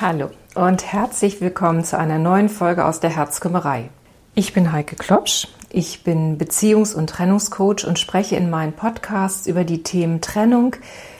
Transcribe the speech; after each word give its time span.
Hallo 0.00 0.30
und 0.54 0.94
herzlich 0.94 1.42
willkommen 1.42 1.84
zu 1.84 1.98
einer 1.98 2.18
neuen 2.18 2.48
Folge 2.48 2.86
aus 2.86 3.00
der 3.00 3.14
Herzkümmerei. 3.14 3.90
Ich 4.34 4.54
bin 4.54 4.72
Heike 4.72 4.96
Klopsch, 4.96 5.46
ich 5.68 6.04
bin 6.04 6.38
Beziehungs- 6.38 6.94
und 6.94 7.10
Trennungscoach 7.10 7.84
und 7.86 7.98
spreche 7.98 8.34
in 8.34 8.48
meinen 8.48 8.72
Podcasts 8.72 9.46
über 9.46 9.64
die 9.64 9.82
Themen 9.82 10.22
Trennung, 10.22 10.74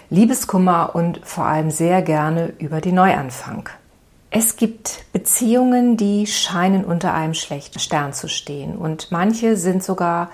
Liebeskummer 0.08 0.94
und 0.94 1.20
vor 1.24 1.44
allem 1.44 1.70
sehr 1.70 2.00
gerne 2.00 2.54
über 2.58 2.80
den 2.80 2.94
Neuanfang. 2.94 3.68
Es 4.30 4.56
gibt 4.56 5.04
Beziehungen, 5.12 5.98
die 5.98 6.26
scheinen 6.26 6.86
unter 6.86 7.12
einem 7.12 7.34
schlechten 7.34 7.80
Stern 7.80 8.14
zu 8.14 8.30
stehen 8.30 8.78
und 8.78 9.12
manche 9.12 9.58
sind 9.58 9.84
sogar 9.84 10.30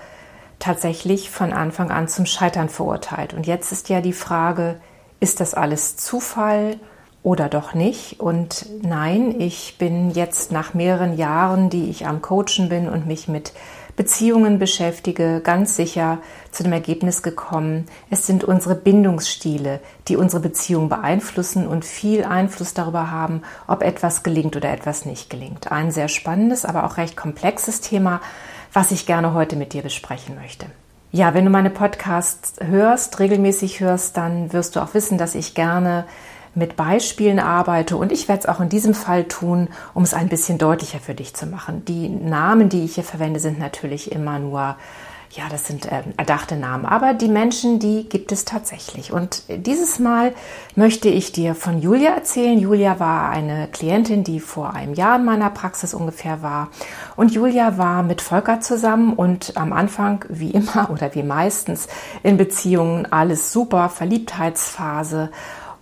tatsächlich 0.57 1.29
von 1.29 1.51
Anfang 1.51 1.91
an 1.91 2.07
zum 2.07 2.25
Scheitern 2.25 2.69
verurteilt. 2.69 3.33
Und 3.33 3.45
jetzt 3.45 3.73
ist 3.73 3.89
ja 3.89 3.99
die 3.99 4.13
Frage, 4.13 4.79
ist 5.19 5.41
das 5.41 5.53
alles 5.53 5.97
Zufall 5.97 6.77
oder 7.27 7.49
doch 7.49 7.73
nicht? 7.73 8.21
Und 8.21 8.65
nein, 8.81 9.35
ich 9.37 9.75
bin 9.77 10.11
jetzt 10.11 10.53
nach 10.53 10.73
mehreren 10.73 11.17
Jahren, 11.17 11.69
die 11.69 11.89
ich 11.89 12.07
am 12.07 12.21
Coachen 12.21 12.69
bin 12.69 12.87
und 12.87 13.05
mich 13.05 13.27
mit 13.27 13.51
Beziehungen 13.97 14.59
beschäftige, 14.59 15.41
ganz 15.43 15.75
sicher 15.75 16.19
zu 16.51 16.63
dem 16.63 16.71
Ergebnis 16.71 17.23
gekommen, 17.23 17.87
es 18.09 18.25
sind 18.25 18.45
unsere 18.45 18.75
Bindungsstile, 18.75 19.81
die 20.07 20.15
unsere 20.15 20.41
Beziehung 20.41 20.87
beeinflussen 20.87 21.67
und 21.67 21.83
viel 21.83 22.23
Einfluss 22.23 22.73
darüber 22.73 23.11
haben, 23.11 23.41
ob 23.67 23.83
etwas 23.83 24.23
gelingt 24.23 24.55
oder 24.55 24.71
etwas 24.71 25.05
nicht 25.05 25.29
gelingt. 25.29 25.69
Ein 25.69 25.91
sehr 25.91 26.07
spannendes, 26.07 26.63
aber 26.63 26.85
auch 26.85 26.95
recht 26.95 27.17
komplexes 27.17 27.81
Thema, 27.81 28.21
was 28.71 28.91
ich 28.91 29.05
gerne 29.05 29.33
heute 29.33 29.57
mit 29.57 29.73
dir 29.73 29.81
besprechen 29.81 30.35
möchte. 30.35 30.67
Ja, 31.11 31.33
wenn 31.33 31.43
du 31.43 31.51
meine 31.51 31.71
Podcasts 31.71 32.53
hörst, 32.61 33.19
regelmäßig 33.19 33.81
hörst, 33.81 34.15
dann 34.15 34.53
wirst 34.53 34.77
du 34.77 34.79
auch 34.79 34.93
wissen, 34.93 35.17
dass 35.17 35.35
ich 35.35 35.55
gerne 35.55 36.05
mit 36.57 36.75
Beispielen 36.75 37.39
arbeite 37.39 37.95
und 37.95 38.11
ich 38.11 38.27
werde 38.27 38.41
es 38.41 38.45
auch 38.47 38.59
in 38.59 38.69
diesem 38.69 38.93
Fall 38.93 39.25
tun, 39.25 39.69
um 39.93 40.03
es 40.03 40.13
ein 40.13 40.27
bisschen 40.27 40.57
deutlicher 40.57 40.99
für 40.99 41.13
dich 41.13 41.33
zu 41.33 41.45
machen. 41.45 41.85
Die 41.85 42.09
Namen, 42.09 42.69
die 42.69 42.83
ich 42.83 42.95
hier 42.95 43.03
verwende, 43.03 43.39
sind 43.39 43.59
natürlich 43.59 44.11
immer 44.11 44.39
nur 44.39 44.75
ja, 45.31 45.43
das 45.49 45.67
sind 45.67 45.85
äh, 45.85 46.03
erdachte 46.15 46.55
Namen, 46.55 46.85
aber 46.85 47.13
die 47.13 47.27
Menschen, 47.27 47.79
die 47.79 48.07
gibt 48.07 48.31
es 48.31 48.45
tatsächlich. 48.45 49.11
Und 49.11 49.43
dieses 49.49 49.99
Mal 49.99 50.33
möchte 50.75 51.09
ich 51.09 51.31
dir 51.31 51.53
von 51.53 51.81
Julia 51.81 52.11
erzählen. 52.11 52.57
Julia 52.57 52.99
war 52.99 53.29
eine 53.29 53.67
Klientin, 53.67 54.23
die 54.23 54.39
vor 54.39 54.73
einem 54.73 54.93
Jahr 54.93 55.17
in 55.17 55.25
meiner 55.25 55.49
Praxis 55.49 55.93
ungefähr 55.93 56.41
war. 56.41 56.69
Und 57.15 57.33
Julia 57.33 57.77
war 57.77 58.03
mit 58.03 58.21
Volker 58.21 58.61
zusammen 58.61 59.13
und 59.13 59.57
am 59.57 59.73
Anfang, 59.73 60.23
wie 60.29 60.51
immer 60.51 60.89
oder 60.91 61.13
wie 61.13 61.23
meistens 61.23 61.87
in 62.23 62.37
Beziehungen, 62.37 63.11
alles 63.11 63.51
super, 63.51 63.89
Verliebtheitsphase. 63.89 65.29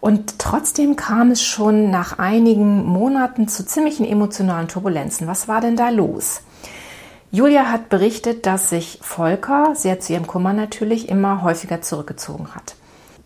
Und 0.06 0.38
trotzdem 0.38 0.95
kam 0.95 1.31
es 1.31 1.42
schon 1.42 1.89
nach 1.89 2.20
einigen 2.20 2.86
Monaten 2.86 3.48
zu 3.48 3.66
ziemlichen 3.66 4.06
emotionalen 4.06 4.67
Turbulenzen. 4.67 5.25
Was 5.25 5.47
war 5.47 5.62
denn 5.62 5.75
da 5.75 5.89
los? 5.89 6.42
Julia 7.31 7.72
hat 7.72 7.89
berichtet, 7.89 8.45
dass 8.45 8.70
sich 8.70 9.00
Volker, 9.02 9.73
sehr 9.73 10.00
zu 10.00 10.14
ihrem 10.14 10.28
Kummer 10.28 10.53
natürlich, 10.53 11.09
immer 11.09 11.42
häufiger 11.42 11.81
zurückgezogen 11.81 12.53
hat. 12.53 12.75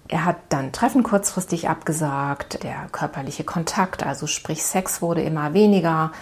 Er 0.08 0.24
hat 0.24 0.38
dann 0.48 0.72
Treffen 0.72 1.04
kurzfristig 1.04 1.68
abgesagt, 1.68 2.64
der 2.64 2.88
körperliche 2.94 3.44
Kontakt, 3.44 4.06
also 4.06 4.26
sprich 4.26 4.64
Sex, 4.64 5.02
wurde 5.02 5.22
immer 5.22 5.54
weniger 5.54 6.14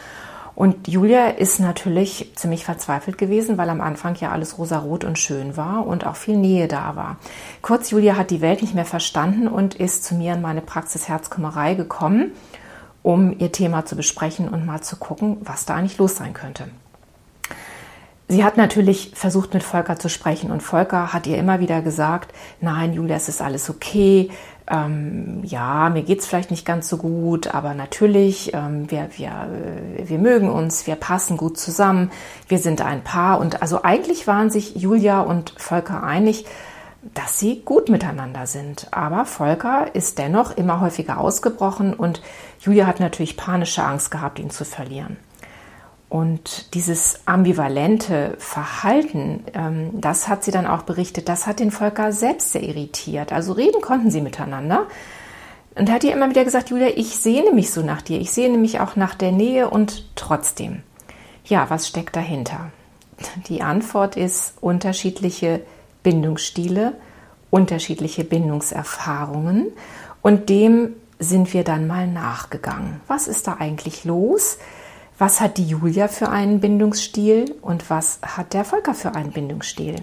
und 0.58 0.88
Julia 0.88 1.28
ist 1.28 1.60
natürlich 1.60 2.32
ziemlich 2.34 2.66
verzweifelt 2.66 3.20
gewesen, 3.20 3.60
weil 3.60 3.70
am 3.70 3.80
Anfang 3.80 4.16
ja 4.16 4.32
alles 4.32 4.58
rosarot 4.58 5.04
und 5.04 5.20
schön 5.20 5.56
war 5.56 5.86
und 5.86 6.04
auch 6.04 6.16
viel 6.16 6.36
Nähe 6.36 6.68
da 6.68 6.96
war. 6.96 7.18
Kurz, 7.62 7.92
Julia 7.92 8.18
hat 8.18 8.32
die 8.32 8.42
Welt 8.42 8.64
nicht 8.64 8.74
mehr 8.74 8.84
verstanden 8.84 9.48
und 9.48 9.76
ist 9.76 10.04
zu 10.04 10.16
mir 10.16 10.34
in 10.34 10.42
meine 10.42 10.62
Praxis 10.62 11.08
Herzkümmerei 11.08 11.76
gekommen, 11.76 12.32
um 13.04 13.38
ihr 13.38 13.52
Thema 13.52 13.86
zu 13.86 13.96
besprechen 13.96 14.50
und 14.50 14.66
mal 14.66 14.82
zu 14.82 14.96
gucken, 14.96 15.38
was 15.42 15.66
da 15.66 15.76
eigentlich 15.76 16.00
los 16.00 16.16
sein 16.16 16.34
könnte. 16.34 16.64
Sie 18.28 18.44
hat 18.44 18.58
natürlich 18.58 19.12
versucht, 19.14 19.54
mit 19.54 19.62
Volker 19.62 20.00
zu 20.00 20.10
sprechen 20.10 20.50
und 20.50 20.64
Volker 20.64 21.14
hat 21.14 21.28
ihr 21.28 21.38
immer 21.38 21.60
wieder 21.60 21.84
gesagt, 21.84 22.34
nein, 22.62 22.94
Julia, 22.94 23.18
es 23.18 23.30
ist 23.30 23.44
alles 23.44 23.70
okay, 23.70 24.32
ähm, 24.70 25.42
ja, 25.44 25.90
mir 25.90 26.04
geht's 26.04 26.26
vielleicht 26.26 26.52
nicht 26.52 26.66
ganz 26.66 26.90
so 26.90 26.98
gut, 26.98 27.48
aber 27.54 27.74
natürlich, 27.74 28.54
ähm, 28.54 28.92
wir, 28.92 29.10
wir, 29.16 29.48
wir 30.04 30.20
mögen 30.20 30.50
uns, 30.50 30.88
wir 30.88 30.96
passen 30.96 31.38
gut 31.38 31.58
zusammen, 31.58 32.12
wir 32.48 32.60
sind 32.60 32.82
ein 32.82 33.04
Paar. 33.04 33.40
Und 33.40 33.62
also 33.62 33.84
eigentlich 33.84 34.28
waren 34.28 34.50
sich 34.50 34.76
Julia 34.76 35.22
und 35.22 35.54
Volker 35.58 36.04
einig, 36.04 36.46
dass 37.14 37.40
sie 37.40 37.62
gut 37.64 37.90
miteinander 37.90 38.48
sind. 38.48 38.88
Aber 38.92 39.26
Volker 39.26 39.96
ist 39.96 40.18
dennoch 40.18 40.58
immer 40.58 40.82
häufiger 40.82 41.20
ausgebrochen 41.20 41.94
und 41.94 42.22
Julia 42.60 42.88
hat 42.88 43.00
natürlich 43.00 43.38
panische 43.38 43.84
Angst 43.84 44.12
gehabt, 44.12 44.40
ihn 44.40 44.50
zu 44.50 44.66
verlieren. 44.66 45.18
Und 46.10 46.74
dieses 46.74 47.22
ambivalente 47.26 48.36
Verhalten, 48.38 49.44
ähm, 49.54 49.90
das 49.94 50.30
hat 50.30 50.44
sie 50.44 50.52
dann 50.52 50.66
auch 50.66 50.84
berichtet, 50.84 51.28
das 51.28 51.48
hat 51.48 51.60
den 51.60 51.72
Volker 51.72 52.14
selbst 52.14 52.54
sehr 52.54 52.64
irritiert. 52.64 53.34
Also 53.34 53.52
reden 53.52 53.82
konnten 53.82 54.10
sie 54.10 54.22
miteinander. 54.22 54.88
Und 55.76 55.92
hat 55.92 56.04
ihr 56.04 56.14
immer 56.14 56.30
wieder 56.30 56.46
gesagt, 56.46 56.70
Julia, 56.70 56.90
ich 56.96 57.18
sehne 57.18 57.52
mich 57.52 57.72
so 57.72 57.82
nach 57.82 58.02
dir, 58.02 58.20
ich 58.20 58.32
sehne 58.32 58.58
mich 58.58 58.80
auch 58.80 58.96
nach 58.96 59.16
der 59.16 59.32
Nähe 59.32 59.70
und 59.70 60.06
trotzdem. 60.16 60.82
Ja, 61.46 61.70
was 61.70 61.88
steckt 61.88 62.16
dahinter? 62.16 62.72
Die 63.48 63.62
Antwort 63.62 64.16
ist 64.16 64.56
unterschiedliche 64.62 65.62
Bindungsstile, 66.04 66.94
unterschiedliche 67.50 68.24
Bindungserfahrungen 68.24 69.68
und 70.22 70.50
dem 70.50 70.96
sind 71.20 71.54
wir 71.54 71.64
dann 71.64 71.88
mal 71.88 72.08
nachgegangen. 72.08 73.02
Was 73.08 73.28
ist 73.28 73.48
da 73.48 73.58
eigentlich 73.60 74.04
los? 74.04 74.58
Was 75.18 75.42
hat 75.42 75.58
die 75.58 75.66
Julia 75.66 76.08
für 76.08 76.30
einen 76.30 76.60
Bindungsstil 76.60 77.56
und 77.62 77.90
was 77.90 78.20
hat 78.22 78.54
der 78.54 78.64
Volker 78.64 78.94
für 78.94 79.16
einen 79.16 79.32
Bindungsstil. 79.32 79.96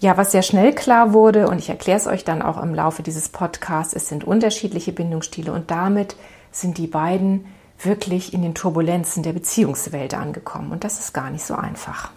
Ja, 0.00 0.16
was 0.16 0.32
sehr 0.32 0.42
schnell 0.42 0.74
klar 0.74 1.12
wurde, 1.12 1.48
und 1.48 1.58
ich 1.58 1.68
erkläre 1.68 1.98
es 1.98 2.06
euch 2.06 2.24
dann 2.24 2.40
auch 2.40 2.62
im 2.62 2.74
Laufe 2.74 3.02
dieses 3.02 3.28
Podcasts, 3.28 3.92
es 3.92 4.08
sind 4.08 4.24
unterschiedliche 4.24 4.92
Bindungsstile 4.92 5.52
und 5.52 5.70
damit 5.70 6.16
sind 6.52 6.78
die 6.78 6.86
beiden 6.86 7.46
wirklich 7.82 8.32
in 8.32 8.42
den 8.42 8.54
Turbulenzen 8.54 9.22
der 9.22 9.32
Beziehungswelt 9.32 10.14
angekommen. 10.14 10.72
Und 10.72 10.84
das 10.84 11.00
ist 11.00 11.12
gar 11.12 11.30
nicht 11.30 11.44
so 11.44 11.54
einfach. 11.54 12.10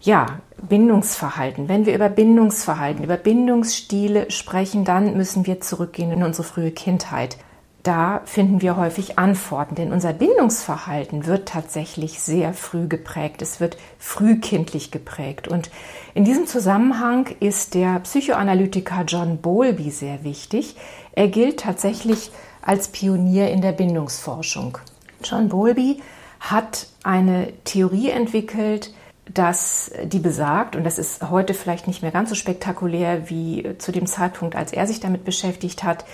Ja, 0.00 0.40
Bindungsverhalten. 0.68 1.68
Wenn 1.68 1.86
wir 1.86 1.94
über 1.94 2.10
Bindungsverhalten, 2.10 3.04
über 3.04 3.16
Bindungsstile 3.16 4.30
sprechen, 4.30 4.84
dann 4.84 5.16
müssen 5.16 5.46
wir 5.46 5.60
zurückgehen 5.60 6.12
in 6.12 6.22
unsere 6.22 6.46
frühe 6.46 6.70
Kindheit 6.70 7.38
da 7.84 8.22
finden 8.24 8.62
wir 8.62 8.76
häufig 8.76 9.18
Antworten, 9.18 9.74
denn 9.74 9.92
unser 9.92 10.14
Bindungsverhalten 10.14 11.26
wird 11.26 11.46
tatsächlich 11.46 12.18
sehr 12.18 12.54
früh 12.54 12.88
geprägt. 12.88 13.42
Es 13.42 13.60
wird 13.60 13.76
frühkindlich 13.98 14.90
geprägt. 14.90 15.48
Und 15.48 15.70
in 16.14 16.24
diesem 16.24 16.46
Zusammenhang 16.46 17.28
ist 17.40 17.74
der 17.74 18.00
Psychoanalytiker 18.00 19.04
John 19.06 19.36
Bowlby 19.36 19.90
sehr 19.90 20.24
wichtig. 20.24 20.76
Er 21.12 21.28
gilt 21.28 21.60
tatsächlich 21.60 22.30
als 22.62 22.88
Pionier 22.88 23.50
in 23.50 23.60
der 23.60 23.72
Bindungsforschung. 23.72 24.78
John 25.22 25.50
Bowlby 25.50 26.00
hat 26.40 26.86
eine 27.02 27.52
Theorie 27.64 28.08
entwickelt, 28.08 28.94
dass 29.32 29.90
die 30.04 30.20
besagt, 30.20 30.74
und 30.74 30.84
das 30.84 30.98
ist 30.98 31.30
heute 31.30 31.52
vielleicht 31.52 31.86
nicht 31.86 32.00
mehr 32.00 32.10
ganz 32.10 32.30
so 32.30 32.34
spektakulär 32.34 33.28
wie 33.28 33.76
zu 33.76 33.92
dem 33.92 34.06
Zeitpunkt, 34.06 34.56
als 34.56 34.72
er 34.72 34.86
sich 34.86 35.00
damit 35.00 35.24
beschäftigt 35.24 35.84
hat, 35.84 36.06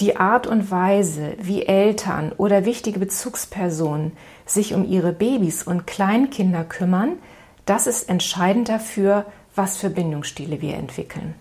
die 0.00 0.16
Art 0.16 0.46
und 0.46 0.70
Weise, 0.70 1.34
wie 1.38 1.66
Eltern 1.66 2.32
oder 2.32 2.64
wichtige 2.64 2.98
Bezugspersonen 2.98 4.12
sich 4.46 4.74
um 4.74 4.84
ihre 4.84 5.12
Babys 5.12 5.62
und 5.62 5.86
Kleinkinder 5.86 6.64
kümmern, 6.64 7.18
das 7.66 7.86
ist 7.86 8.08
entscheidend 8.08 8.68
dafür, 8.68 9.26
was 9.54 9.76
für 9.76 9.90
Bindungsstile 9.90 10.60
wir 10.60 10.74
entwickeln. 10.74 11.34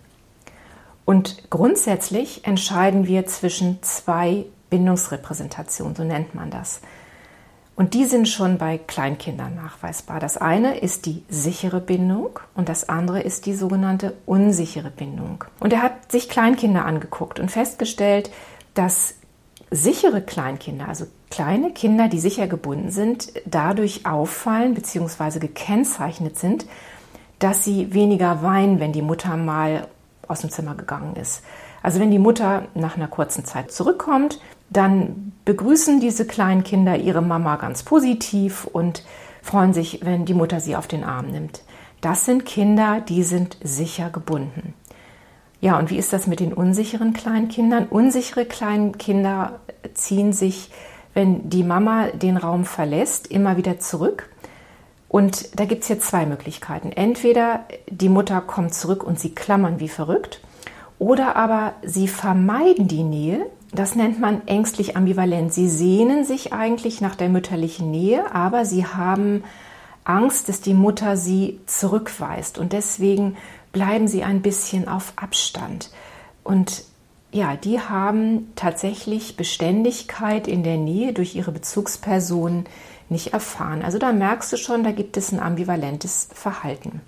Und 1.06 1.50
grundsätzlich 1.50 2.46
entscheiden 2.46 3.08
wir 3.08 3.26
zwischen 3.26 3.82
zwei 3.82 4.46
Bindungsrepräsentationen, 4.70 5.96
so 5.96 6.04
nennt 6.04 6.36
man 6.36 6.52
das. 6.52 6.82
Und 7.80 7.94
die 7.94 8.04
sind 8.04 8.28
schon 8.28 8.58
bei 8.58 8.78
Kleinkindern 8.78 9.56
nachweisbar. 9.56 10.20
Das 10.20 10.36
eine 10.36 10.80
ist 10.80 11.06
die 11.06 11.24
sichere 11.30 11.80
Bindung 11.80 12.38
und 12.54 12.68
das 12.68 12.90
andere 12.90 13.22
ist 13.22 13.46
die 13.46 13.54
sogenannte 13.54 14.16
unsichere 14.26 14.92
Bindung. 14.92 15.46
Und 15.62 15.72
er 15.72 15.82
hat 15.82 16.12
sich 16.12 16.28
Kleinkinder 16.28 16.84
angeguckt 16.84 17.40
und 17.40 17.50
festgestellt, 17.50 18.32
dass 18.74 19.14
sichere 19.72 20.22
Kleinkinder, 20.22 20.90
also 20.90 21.06
kleine 21.32 21.72
Kinder, 21.72 22.10
die 22.10 22.20
sicher 22.20 22.48
gebunden 22.48 22.92
sind, 22.92 23.32
dadurch 23.46 24.06
auffallen 24.06 24.74
bzw. 24.74 25.40
gekennzeichnet 25.40 26.38
sind, 26.38 26.66
dass 27.40 27.64
sie 27.64 27.94
weniger 27.94 28.44
weinen, 28.44 28.82
wenn 28.82 28.92
die 28.92 29.02
Mutter 29.02 29.38
mal 29.38 29.88
aus 30.28 30.42
dem 30.42 30.50
Zimmer 30.50 30.76
gegangen 30.76 31.16
ist. 31.16 31.44
Also 31.82 32.02
wenn 32.02 32.12
die 32.12 32.20
Mutter 32.20 32.64
nach 32.74 32.98
einer 32.98 33.08
kurzen 33.08 33.46
Zeit 33.46 33.72
zurückkommt, 33.72 34.42
dann 34.70 35.34
begrüßen 35.46 36.00
diese 36.00 36.26
kleinen 36.26 36.64
Kinder 36.64 36.96
ihre 36.96 37.22
Mama 37.22 37.56
ganz 37.56 37.84
positiv 37.84 38.66
und 38.66 39.04
freuen 39.42 39.74
sich, 39.74 40.02
wenn 40.04 40.26
die 40.26 40.34
Mutter 40.34 40.60
sie 40.60 40.76
auf 40.76 40.88
den 40.88 41.04
Arm 41.04 41.28
nimmt. 41.28 41.62
Das 42.02 42.26
sind 42.26 42.46
Kinder, 42.46 43.02
die 43.02 43.24
sind 43.24 43.58
sicher 43.64 44.10
gebunden. 44.10 44.74
Ja, 45.62 45.78
und 45.78 45.90
wie 45.90 45.98
ist 45.98 46.14
das 46.14 46.28
mit 46.28 46.40
den 46.40 46.54
unsicheren 46.54 47.14
Kleinkindern? 47.14 47.88
Unsichere 47.90 48.46
Kleinkinder 48.46 49.60
ziehen 49.94 50.32
sich, 50.32 50.72
wenn 51.14 51.50
die 51.50 51.64
Mama 51.64 52.08
den 52.08 52.38
Raum 52.38 52.64
verlässt, 52.64 53.28
immer 53.28 53.58
wieder 53.58 53.80
zurück. 53.80 54.30
Und 55.10 55.60
da 55.60 55.66
gibt 55.66 55.84
es 55.84 55.90
jetzt 55.90 56.08
zwei 56.08 56.26
Möglichkeiten. 56.26 56.92
Entweder 56.92 57.66
die 57.90 58.10
Mutter 58.10 58.40
kommt 58.42 58.74
zurück 58.74 59.04
und 59.04 59.20
sie 59.20 59.34
klammern 59.34 59.80
wie 59.80 59.90
verrückt, 59.90 60.40
oder 61.00 61.36
aber 61.36 61.74
sie 61.82 62.08
vermeiden 62.08 62.88
die 62.88 63.04
Nähe. 63.04 63.46
Das 63.72 63.96
nennt 63.96 64.20
man 64.20 64.48
ängstlich 64.48 64.98
ambivalent. 64.98 65.54
Sie 65.54 65.70
sehnen 65.70 66.26
sich 66.26 66.54
eigentlich 66.54 67.02
nach 67.02 67.16
der 67.16 67.30
mütterlichen 67.30 67.92
Nähe, 67.92 68.34
aber 68.34 68.66
sie 68.66 68.86
haben 68.86 69.44
Angst, 70.04 70.50
dass 70.50 70.62
die 70.62 70.74
Mutter 70.74 71.18
sie 71.18 71.60
zurückweist. 71.68 72.58
Und 72.58 72.74
deswegen 72.74 73.38
bleiben 73.72 74.08
sie 74.08 74.24
ein 74.24 74.42
bisschen 74.42 74.88
auf 74.88 75.14
Abstand. 75.18 75.92
Und 76.44 76.84
ja, 77.32 77.56
die 77.56 77.80
haben 77.80 78.52
tatsächlich 78.56 79.38
Beständigkeit 79.38 80.48
in 80.48 80.64
der 80.64 80.78
Nähe 80.78 81.14
durch 81.14 81.36
ihre 81.36 81.52
Bezugspersonen 81.52 82.66
nicht 83.08 83.34
erfahren. 83.34 83.84
Also 83.84 84.00
da 84.00 84.12
merkst 84.12 84.52
du 84.52 84.58
schon, 84.58 84.84
da 84.84 84.92
gibt 84.92 85.16
es 85.16 85.32
ein 85.32 85.40
ambivalentes 85.40 86.30
Verhalten. 86.34 87.02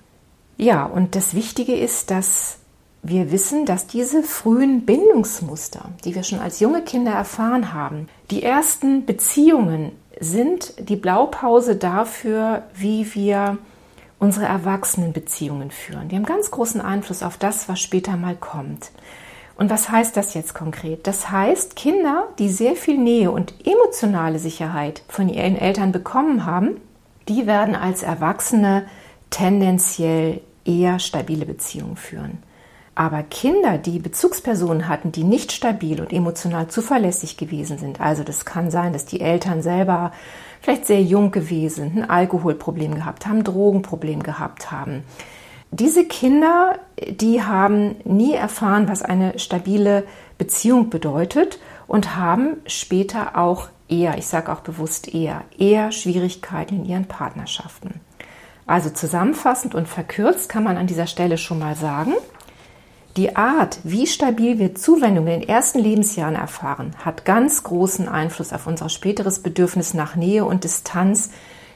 Ja, 0.57 0.85
und 0.85 1.15
das 1.15 1.33
Wichtige 1.33 1.75
ist, 1.75 2.11
dass 2.11 2.59
wir 3.03 3.31
wissen, 3.31 3.65
dass 3.65 3.87
diese 3.87 4.21
frühen 4.21 4.85
Bindungsmuster, 4.85 5.89
die 6.05 6.13
wir 6.13 6.23
schon 6.23 6.39
als 6.39 6.59
junge 6.59 6.83
Kinder 6.83 7.11
erfahren 7.11 7.73
haben, 7.73 8.07
die 8.29 8.43
ersten 8.43 9.05
Beziehungen 9.05 9.91
sind 10.19 10.73
die 10.77 10.95
Blaupause 10.95 11.75
dafür, 11.75 12.63
wie 12.75 13.15
wir 13.15 13.57
unsere 14.19 14.45
Erwachsenenbeziehungen 14.45 15.71
führen. 15.71 16.09
Die 16.09 16.15
haben 16.15 16.25
ganz 16.25 16.51
großen 16.51 16.79
Einfluss 16.79 17.23
auf 17.23 17.37
das, 17.37 17.67
was 17.67 17.79
später 17.79 18.17
mal 18.17 18.35
kommt. 18.35 18.91
Und 19.55 19.71
was 19.71 19.89
heißt 19.89 20.15
das 20.15 20.35
jetzt 20.35 20.53
konkret? 20.53 21.07
Das 21.07 21.31
heißt, 21.31 21.75
Kinder, 21.75 22.27
die 22.37 22.49
sehr 22.49 22.75
viel 22.75 22.97
Nähe 22.97 23.31
und 23.31 23.53
emotionale 23.65 24.37
Sicherheit 24.37 25.01
von 25.07 25.27
ihren 25.27 25.57
Eltern 25.57 25.91
bekommen 25.91 26.45
haben, 26.45 26.77
die 27.27 27.47
werden 27.47 27.75
als 27.75 28.03
Erwachsene 28.03 28.85
tendenziell 29.31 30.41
eher 30.65 30.99
stabile 30.99 31.45
Beziehungen 31.45 31.97
führen. 31.97 32.39
Aber 32.93 33.23
Kinder, 33.23 33.77
die 33.77 33.99
Bezugspersonen 33.99 34.87
hatten, 34.87 35.11
die 35.11 35.23
nicht 35.23 35.51
stabil 35.51 36.01
und 36.01 36.11
emotional 36.11 36.67
zuverlässig 36.67 37.37
gewesen 37.37 37.77
sind, 37.77 38.01
also 38.01 38.23
das 38.23 38.43
kann 38.43 38.69
sein, 38.69 38.91
dass 38.91 39.05
die 39.05 39.21
Eltern 39.21 39.61
selber 39.61 40.11
vielleicht 40.61 40.85
sehr 40.85 41.01
jung 41.01 41.31
gewesen, 41.31 41.93
ein 41.95 42.09
Alkoholproblem 42.09 42.95
gehabt 42.95 43.25
haben, 43.25 43.43
Drogenproblem 43.43 44.23
gehabt 44.23 44.71
haben. 44.71 45.03
Diese 45.71 46.05
Kinder, 46.05 46.79
die 46.99 47.43
haben 47.43 47.95
nie 48.03 48.33
erfahren, 48.33 48.89
was 48.89 49.01
eine 49.01 49.39
stabile 49.39 50.03
Beziehung 50.37 50.89
bedeutet 50.89 51.59
und 51.87 52.17
haben 52.17 52.57
später 52.65 53.37
auch 53.37 53.69
eher, 53.87 54.17
ich 54.17 54.27
sage 54.27 54.51
auch 54.51 54.59
bewusst 54.59 55.13
eher, 55.13 55.43
eher 55.57 55.93
Schwierigkeiten 55.93 56.75
in 56.75 56.85
ihren 56.85 57.05
Partnerschaften. 57.05 58.01
Also 58.67 58.89
zusammenfassend 58.89 59.73
und 59.73 59.87
verkürzt 59.87 60.49
kann 60.49 60.63
man 60.63 60.77
an 60.77 60.87
dieser 60.87 61.07
Stelle 61.07 61.37
schon 61.37 61.59
mal 61.59 61.75
sagen, 61.75 62.13
die 63.17 63.35
Art, 63.35 63.79
wie 63.83 64.07
stabil 64.07 64.57
wir 64.57 64.73
Zuwendung 64.73 65.27
in 65.27 65.41
den 65.41 65.49
ersten 65.49 65.79
Lebensjahren 65.79 66.35
erfahren, 66.35 66.95
hat 67.03 67.25
ganz 67.25 67.63
großen 67.63 68.07
Einfluss 68.07 68.53
auf 68.53 68.67
unser 68.67 68.87
späteres 68.87 69.39
Bedürfnis 69.39 69.93
nach 69.93 70.15
Nähe 70.15 70.45
und 70.45 70.63
Distanz 70.63 71.31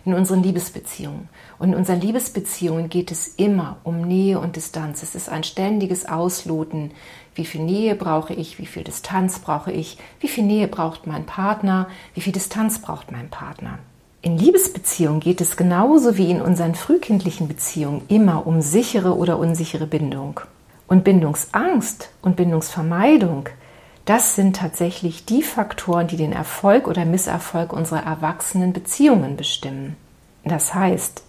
in 0.05 0.13
unseren 0.13 0.43
Liebesbeziehungen. 0.43 1.27
Und 1.59 1.73
in 1.73 1.75
unseren 1.75 1.99
Liebesbeziehungen 1.99 2.89
geht 2.89 3.11
es 3.11 3.27
immer 3.27 3.77
um 3.83 4.01
Nähe 4.01 4.39
und 4.39 4.55
Distanz. 4.55 5.03
Es 5.03 5.13
ist 5.13 5.27
ein 5.27 5.43
ständiges 5.43 6.05
Ausloten. 6.05 6.91
Wie 7.33 7.45
viel 7.45 7.61
Nähe 7.61 7.95
brauche 7.95 8.33
ich? 8.33 8.57
Wie 8.57 8.65
viel 8.65 8.83
Distanz 8.83 9.39
brauche 9.39 9.73
ich? 9.73 9.97
Wie 10.21 10.29
viel 10.29 10.45
Nähe 10.45 10.69
braucht 10.69 11.05
mein 11.05 11.25
Partner? 11.25 11.87
Wie 12.13 12.21
viel 12.21 12.33
Distanz 12.33 12.79
braucht 12.79 13.11
mein 13.11 13.29
Partner? 13.29 13.79
In 14.21 14.37
Liebesbeziehungen 14.37 15.19
geht 15.19 15.41
es 15.41 15.57
genauso 15.57 16.17
wie 16.17 16.31
in 16.31 16.41
unseren 16.41 16.75
frühkindlichen 16.75 17.47
Beziehungen 17.47 18.03
immer 18.07 18.47
um 18.47 18.61
sichere 18.61 19.17
oder 19.17 19.37
unsichere 19.37 19.85
Bindung. 19.85 20.39
Und 20.87 21.03
Bindungsangst 21.03 22.09
und 22.21 22.35
Bindungsvermeidung, 22.35 23.49
das 24.05 24.35
sind 24.35 24.55
tatsächlich 24.55 25.25
die 25.25 25.41
Faktoren, 25.41 26.07
die 26.07 26.17
den 26.17 26.31
Erfolg 26.31 26.87
oder 26.87 27.05
Misserfolg 27.05 27.73
unserer 27.73 28.03
erwachsenen 28.03 28.71
Beziehungen 28.71 29.35
bestimmen. 29.35 29.95
Das 30.43 30.75
heißt, 30.75 31.23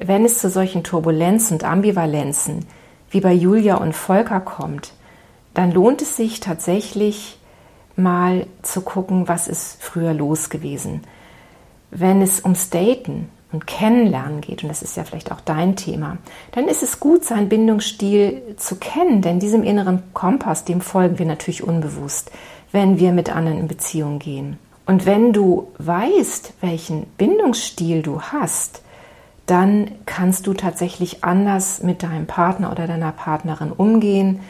wenn 0.00 0.24
es 0.24 0.38
zu 0.38 0.48
solchen 0.48 0.84
Turbulenzen 0.84 1.56
und 1.56 1.64
Ambivalenzen 1.64 2.66
wie 3.10 3.20
bei 3.20 3.32
Julia 3.32 3.76
und 3.76 3.92
Volker 3.92 4.40
kommt, 4.40 4.92
dann 5.54 5.72
lohnt 5.72 6.00
es 6.00 6.16
sich 6.16 6.40
tatsächlich 6.40 7.38
mal 7.96 8.46
zu 8.62 8.80
gucken, 8.80 9.28
was 9.28 9.48
ist 9.48 9.82
früher 9.82 10.14
los 10.14 10.48
gewesen. 10.48 11.02
Wenn 11.90 12.22
es 12.22 12.42
ums 12.42 12.70
Daten 12.70 13.28
und 13.52 13.66
Kennenlernen 13.66 14.40
geht, 14.40 14.62
und 14.62 14.68
das 14.68 14.82
ist 14.82 14.96
ja 14.96 15.04
vielleicht 15.04 15.30
auch 15.30 15.40
dein 15.40 15.76
Thema, 15.76 16.18
dann 16.52 16.68
ist 16.68 16.82
es 16.82 17.00
gut, 17.00 17.24
seinen 17.24 17.48
Bindungsstil 17.48 18.42
zu 18.56 18.76
kennen, 18.76 19.22
denn 19.22 19.40
diesem 19.40 19.62
inneren 19.62 20.02
Kompass, 20.14 20.64
dem 20.64 20.80
folgen 20.80 21.18
wir 21.18 21.26
natürlich 21.26 21.62
unbewusst, 21.62 22.30
wenn 22.72 22.98
wir 22.98 23.12
mit 23.12 23.34
anderen 23.34 23.58
in 23.58 23.68
Beziehung 23.68 24.18
gehen. 24.18 24.58
Und 24.86 25.06
wenn 25.06 25.32
du 25.32 25.68
weißt, 25.78 26.54
welchen 26.60 27.06
Bindungsstil 27.18 28.02
du 28.02 28.20
hast, 28.20 28.82
dann 29.46 29.90
kannst 30.06 30.46
du 30.46 30.54
tatsächlich 30.54 31.24
anders 31.24 31.82
mit 31.82 32.02
deinem 32.02 32.26
Partner 32.26 32.72
oder 32.72 32.86
deiner 32.86 33.12
Partnerin 33.12 33.72
umgehen 33.72 34.40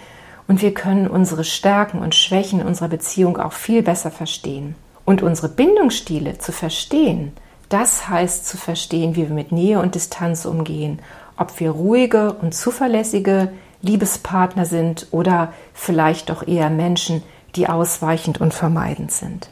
und 0.46 0.62
wir 0.62 0.74
können 0.74 1.06
unsere 1.06 1.44
Stärken 1.44 2.00
und 2.00 2.14
Schwächen 2.14 2.62
unserer 2.62 2.88
Beziehung 2.88 3.38
auch 3.38 3.52
viel 3.52 3.82
besser 3.82 4.10
verstehen. 4.10 4.74
Und 5.04 5.22
unsere 5.22 5.48
Bindungsstile 5.48 6.38
zu 6.38 6.52
verstehen, 6.52 7.32
das 7.72 8.08
heißt 8.08 8.46
zu 8.46 8.56
verstehen, 8.56 9.16
wie 9.16 9.28
wir 9.28 9.34
mit 9.34 9.52
Nähe 9.52 9.80
und 9.80 9.94
Distanz 9.94 10.44
umgehen, 10.44 11.00
ob 11.36 11.58
wir 11.60 11.70
ruhige 11.70 12.34
und 12.34 12.54
zuverlässige 12.54 13.52
Liebespartner 13.80 14.64
sind 14.64 15.08
oder 15.10 15.52
vielleicht 15.74 16.30
doch 16.30 16.46
eher 16.46 16.70
Menschen, 16.70 17.22
die 17.56 17.68
ausweichend 17.68 18.40
und 18.40 18.54
vermeidend 18.54 19.10
sind. 19.10 19.50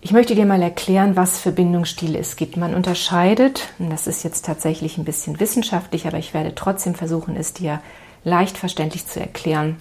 Ich 0.00 0.12
möchte 0.12 0.34
dir 0.34 0.44
mal 0.44 0.60
erklären, 0.60 1.16
was 1.16 1.38
für 1.38 1.50
Bindungsstile 1.50 2.18
es 2.18 2.36
gibt. 2.36 2.58
Man 2.58 2.74
unterscheidet, 2.74 3.68
und 3.78 3.90
das 3.90 4.06
ist 4.06 4.22
jetzt 4.22 4.44
tatsächlich 4.44 4.98
ein 4.98 5.04
bisschen 5.04 5.40
wissenschaftlich, 5.40 6.06
aber 6.06 6.18
ich 6.18 6.34
werde 6.34 6.54
trotzdem 6.54 6.94
versuchen, 6.94 7.36
es 7.36 7.54
dir 7.54 7.80
leicht 8.22 8.58
verständlich 8.58 9.06
zu 9.06 9.18
erklären. 9.18 9.76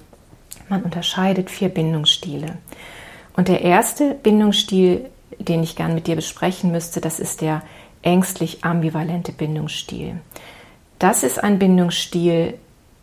Man 0.70 0.84
unterscheidet 0.84 1.50
vier 1.50 1.68
Bindungsstile. 1.68 2.58
Und 3.36 3.50
der 3.50 3.62
erste 3.62 4.14
Bindungsstil 4.14 5.10
den 5.40 5.64
ich 5.64 5.76
gern 5.76 5.96
mit 5.96 6.08
dir 6.08 6.16
besprechen 6.16 6.72
müsste, 6.72 7.02
das 7.02 7.20
ist 7.20 7.42
der 7.42 7.62
ängstlich 8.02 8.64
ambivalente 8.64 9.32
Bindungsstil. 9.32 10.20
Das 11.00 11.24
ist 11.24 11.44
ein 11.44 11.60
Bindungsstil, 11.60 12.56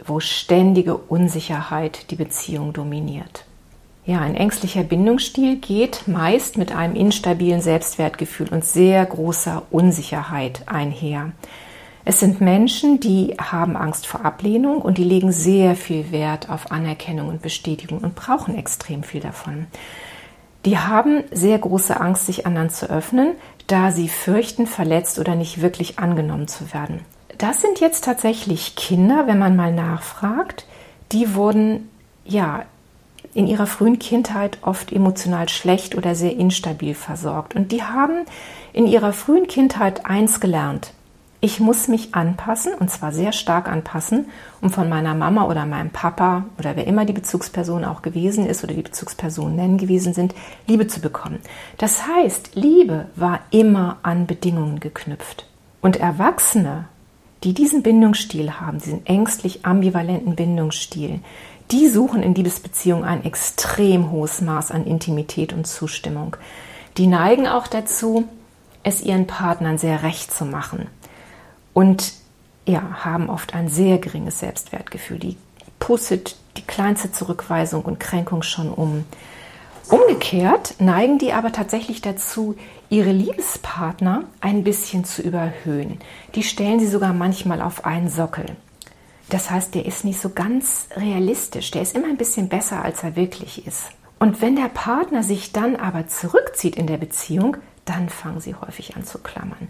wo 0.05 0.21
ständige 0.21 0.97
Unsicherheit 0.97 2.11
die 2.11 2.17
Beziehung 2.17 2.73
dominiert. 2.73 3.45
Ja, 4.07 4.21
ein 4.21 4.35
ängstlicher 4.35 4.83
Bindungsstil 4.83 5.57
geht 5.57 6.09
meist 6.09 6.57
mit 6.57 6.75
einem 6.75 6.97
instabilen 6.97 7.61
Selbstwertgefühl 7.61 8.49
und 8.49 8.65
sehr 8.65 9.05
großer 9.05 9.63
Unsicherheit 9.71 10.63
einher. 10.67 11.33
Es 12.05 12.19
sind 12.19 12.41
Menschen, 12.41 12.99
die 12.99 13.37
haben 13.39 13.77
Angst 13.77 14.07
vor 14.07 14.25
Ablehnung 14.25 14.81
und 14.81 14.97
die 14.97 15.05
legen 15.05 15.33
sehr 15.33 15.77
viel 15.77 16.11
Wert 16.13 16.49
auf 16.49 16.73
Anerkennung 16.73 17.29
und 17.29 17.43
Bestätigung 17.43 17.99
und 17.99 18.15
brauchen 18.15 18.57
extrem 18.57 19.03
viel 19.03 19.21
davon 19.21 19.67
die 20.65 20.79
haben 20.79 21.25
sehr 21.31 21.59
große 21.59 21.99
Angst, 21.99 22.27
sich 22.27 22.47
anderen 22.47 22.71
zu 22.71 22.91
öffnen, 22.91 23.33
da 23.67 23.93
sie 23.93 24.09
fürchten, 24.09 24.67
verletzt 24.67 25.19
oder 25.19 25.35
nicht 25.35 25.63
wirklich 25.63 25.99
angenommen 25.99 26.49
zu 26.49 26.73
werden. 26.73 27.01
Das 27.39 27.63
sind 27.63 27.81
jetzt 27.81 28.05
tatsächlich 28.05 28.77
Kinder, 28.77 29.27
wenn 29.27 29.39
man 29.39 29.57
mal 29.57 29.73
nachfragt, 29.73 30.67
die 31.13 31.35
wurden 31.35 31.89
ja 32.25 32.65
in 33.33 33.47
ihrer 33.47 33.67
frühen 33.67 33.99
Kindheit 33.99 34.59
oft 34.63 34.93
emotional 34.93 35.49
schlecht 35.49 35.95
oder 35.95 36.15
sehr 36.15 36.37
instabil 36.37 36.95
versorgt. 36.95 37.55
Und 37.55 37.73
die 37.73 37.83
haben 37.83 38.27
in 38.73 38.87
ihrer 38.87 39.13
frühen 39.13 39.47
Kindheit 39.47 40.05
eins 40.05 40.41
gelernt. 40.41 40.93
Ich 41.43 41.59
muss 41.59 41.89
mich 41.89 42.15
anpassen 42.15 42.75
und 42.75 42.91
zwar 42.91 43.13
sehr 43.13 43.33
stark 43.33 43.67
anpassen, 43.67 44.27
um 44.61 44.69
von 44.69 44.91
meiner 44.91 45.15
Mama 45.15 45.47
oder 45.47 45.65
meinem 45.65 45.89
Papa 45.89 46.45
oder 46.59 46.77
wer 46.77 46.87
immer 46.87 47.07
die 47.07 47.15
Bezugsperson 47.15 47.87
auch 47.87 48.03
gewesen 48.03 48.45
ist 48.45 48.63
oder 48.63 48.75
die 48.75 48.83
Bezugspersonen 48.83 49.79
gewesen 49.79 50.13
sind, 50.13 50.35
Liebe 50.67 50.87
zu 50.87 51.01
bekommen. 51.01 51.39
Das 51.79 52.07
heißt, 52.07 52.57
Liebe 52.57 53.07
war 53.17 53.41
immer 53.51 53.97
an 54.03 54.27
Bedingungen 54.27 54.81
geknüpft. 54.81 55.47
Und 55.81 55.97
Erwachsene, 55.97 56.85
die 57.43 57.55
diesen 57.55 57.83
Bindungsstil 57.83 58.61
haben, 58.61 58.79
diesen 58.79 59.07
ängstlich 59.07 59.65
ambivalenten 59.65 60.37
Bindungsstil, 60.37 61.21
die 61.71 61.89
suchen 61.89 62.23
in 62.23 62.35
Liebesbeziehungen 62.35 63.05
ein 63.05 63.25
extrem 63.25 64.11
hohes 64.11 64.43
Maß 64.43 64.73
an 64.73 64.85
Intimität 64.85 65.55
und 65.55 65.67
Zustimmung. 65.67 66.37
Die 66.99 67.07
neigen 67.07 67.49
auch 67.49 67.67
dazu, 67.67 68.25
es 68.83 69.01
ihren 69.01 69.27
Partnern 69.27 69.79
sehr 69.79 70.03
recht 70.03 70.35
zu 70.35 70.45
machen 70.45 70.87
und 71.73 72.13
ja, 72.67 73.05
haben 73.05 73.29
oft 73.29 73.55
ein 73.55 73.69
sehr 73.69 73.99
geringes 73.99 74.41
Selbstwertgefühl. 74.41 75.19
Die 75.19 75.37
pusset 75.79 76.37
die 76.57 76.63
kleinste 76.63 77.11
Zurückweisung 77.13 77.83
und 77.83 78.01
Kränkung 78.01 78.43
schon 78.43 78.71
um. 78.71 79.05
Umgekehrt 79.89 80.77
neigen 80.79 81.19
die 81.19 81.33
aber 81.33 81.53
tatsächlich 81.53 82.01
dazu, 82.01 82.57
ihre 82.91 83.13
Liebespartner 83.13 84.25
ein 84.41 84.63
bisschen 84.63 85.05
zu 85.05 85.23
überhöhen. 85.23 85.99
Die 86.35 86.43
stellen 86.43 86.79
sie 86.79 86.87
sogar 86.87 87.13
manchmal 87.13 87.61
auf 87.61 87.85
einen 87.85 88.09
Sockel. 88.09 88.47
Das 89.31 89.51
heißt, 89.51 89.75
der 89.75 89.87
ist 89.87 90.05
nicht 90.05 90.21
so 90.21 90.31
ganz 90.31 90.89
realistisch, 90.97 91.71
der 91.71 91.83
ist 91.83 91.97
immer 91.97 92.09
ein 92.09 92.17
bisschen 92.17 92.49
besser, 92.49 92.85
als 92.85 93.03
er 93.03 93.17
wirklich 93.17 93.67
ist. 93.67 93.85
Und 94.19 94.43
wenn 94.43 94.55
der 94.55 94.69
Partner 94.69 95.23
sich 95.23 95.53
dann 95.53 95.77
aber 95.77 96.09
zurückzieht 96.09 96.77
in 96.77 96.87
der 96.87 96.99
Beziehung, 96.99 97.57
dann 97.85 98.09
fangen 98.09 98.41
sie 98.41 98.55
häufig 98.55 98.97
an 98.97 99.05
zu 99.05 99.19
klammern. 99.19 99.69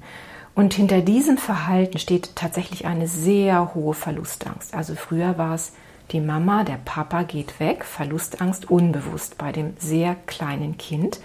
Und 0.61 0.75
hinter 0.75 1.01
diesem 1.01 1.39
Verhalten 1.39 1.99
steht 1.99 2.37
tatsächlich 2.37 2.85
eine 2.85 3.09
sehr 3.09 3.75
hohe 3.75 3.95
Verlustangst. 3.95 4.75
Also 4.75 4.95
früher 4.95 5.39
war 5.39 5.55
es 5.55 5.73
die 6.11 6.21
Mama, 6.21 6.65
der 6.65 6.79
Papa 6.85 7.23
geht 7.23 7.59
weg, 7.61 7.83
Verlustangst 7.83 8.71
unbewusst 8.71 9.39
bei 9.39 9.53
dem 9.53 9.73
sehr 9.79 10.17
kleinen 10.27 10.77
Kind. 10.77 11.19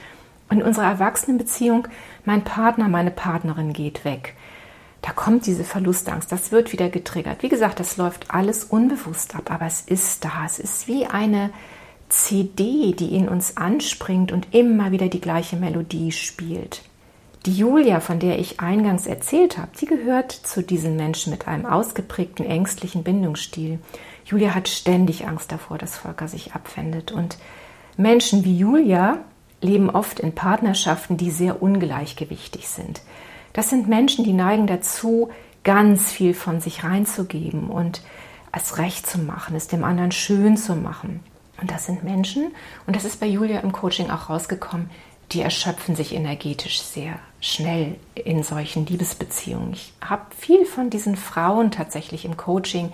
Und 0.48 0.62
in 0.62 0.64
unserer 0.64 0.86
Erwachsenenbeziehung, 0.86 1.90
mein 2.24 2.46
Partner, 2.46 2.88
meine 2.88 3.12
Partnerin 3.12 3.74
geht 3.74 4.06
weg. 4.06 4.36
Da 5.02 5.12
kommt 5.12 5.46
diese 5.48 5.66
Verlustangst, 5.66 6.32
das 6.32 6.54
wird 6.54 6.72
wieder 6.72 6.88
getriggert. 6.88 7.44
Wie 7.44 7.50
gesagt, 7.50 7.82
das 7.82 7.98
läuft 7.98 8.32
alles 8.32 8.64
unbewusst 8.64 9.36
ab, 9.36 9.52
aber 9.52 9.66
es 9.66 9.82
ist 9.82 10.24
da. 10.24 10.46
Es 10.46 10.60
ist 10.60 10.88
wie 10.88 11.08
eine 11.08 11.50
CD, 12.08 12.94
die 12.94 13.14
in 13.14 13.28
uns 13.28 13.58
anspringt 13.58 14.32
und 14.32 14.56
immer 14.56 14.92
wieder 14.92 15.10
die 15.10 15.20
gleiche 15.20 15.58
Melodie 15.58 16.14
spielt. 16.14 16.84
Die 17.46 17.56
Julia, 17.56 18.00
von 18.00 18.18
der 18.20 18.40
ich 18.40 18.60
eingangs 18.60 19.06
erzählt 19.06 19.60
habe, 19.60 19.70
die 19.80 19.86
gehört 19.86 20.32
zu 20.32 20.64
diesen 20.64 20.96
Menschen 20.96 21.32
mit 21.32 21.48
einem 21.48 21.68
ausgeprägten 21.68 22.44
ängstlichen 22.44 23.04
Bindungsstil. 23.04 23.78
Julia 24.26 24.56
hat 24.56 24.68
ständig 24.68 25.28
Angst 25.28 25.52
davor, 25.52 25.78
dass 25.78 25.96
Volker 25.96 26.28
sich 26.28 26.56
abwendet. 26.56 27.12
Und 27.12 27.38
Menschen 27.98 28.44
wie 28.44 28.58
Julia 28.58 29.20
leben 29.62 29.92
oft 29.92 30.20
in 30.20 30.34
Partnerschaften, 30.34 31.18
die 31.18 31.30
sehr 31.30 31.62
ungleichgewichtig 31.62 32.68
sind. 32.68 33.02
Das 33.54 33.70
sind 33.70 33.88
Menschen, 33.88 34.26
die 34.26 34.34
neigen 34.34 34.66
dazu, 34.66 35.30
ganz 35.64 36.12
viel 36.12 36.34
von 36.34 36.62
sich 36.62 36.84
reinzugeben 36.84 37.70
und 37.70 38.02
als 38.52 38.80
recht 38.80 39.06
zu 39.06 39.20
machen, 39.20 39.56
es 39.56 39.68
dem 39.68 39.84
anderen 39.84 40.12
schön 40.12 40.58
zu 40.58 40.76
machen. 40.76 41.20
Und 41.62 41.72
das 41.72 41.86
sind 41.86 42.04
Menschen, 42.04 42.54
und 42.86 42.96
das 42.96 43.06
ist 43.06 43.20
bei 43.20 43.28
Julia 43.28 43.60
im 43.60 43.72
Coaching 43.72 44.10
auch 44.10 44.30
rausgekommen, 44.30 44.90
die 45.32 45.42
erschöpfen 45.42 45.96
sich 45.96 46.14
energetisch 46.14 46.82
sehr 46.82 47.20
schnell 47.42 47.96
in 48.16 48.44
solchen 48.44 48.86
Liebesbeziehungen. 48.86 49.74
Ich 49.74 49.94
habe 50.02 50.24
viel 50.38 50.66
von 50.66 50.90
diesen 50.90 51.16
Frauen 51.16 51.72
tatsächlich 51.72 52.26
im 52.26 52.38
Coaching, 52.38 52.92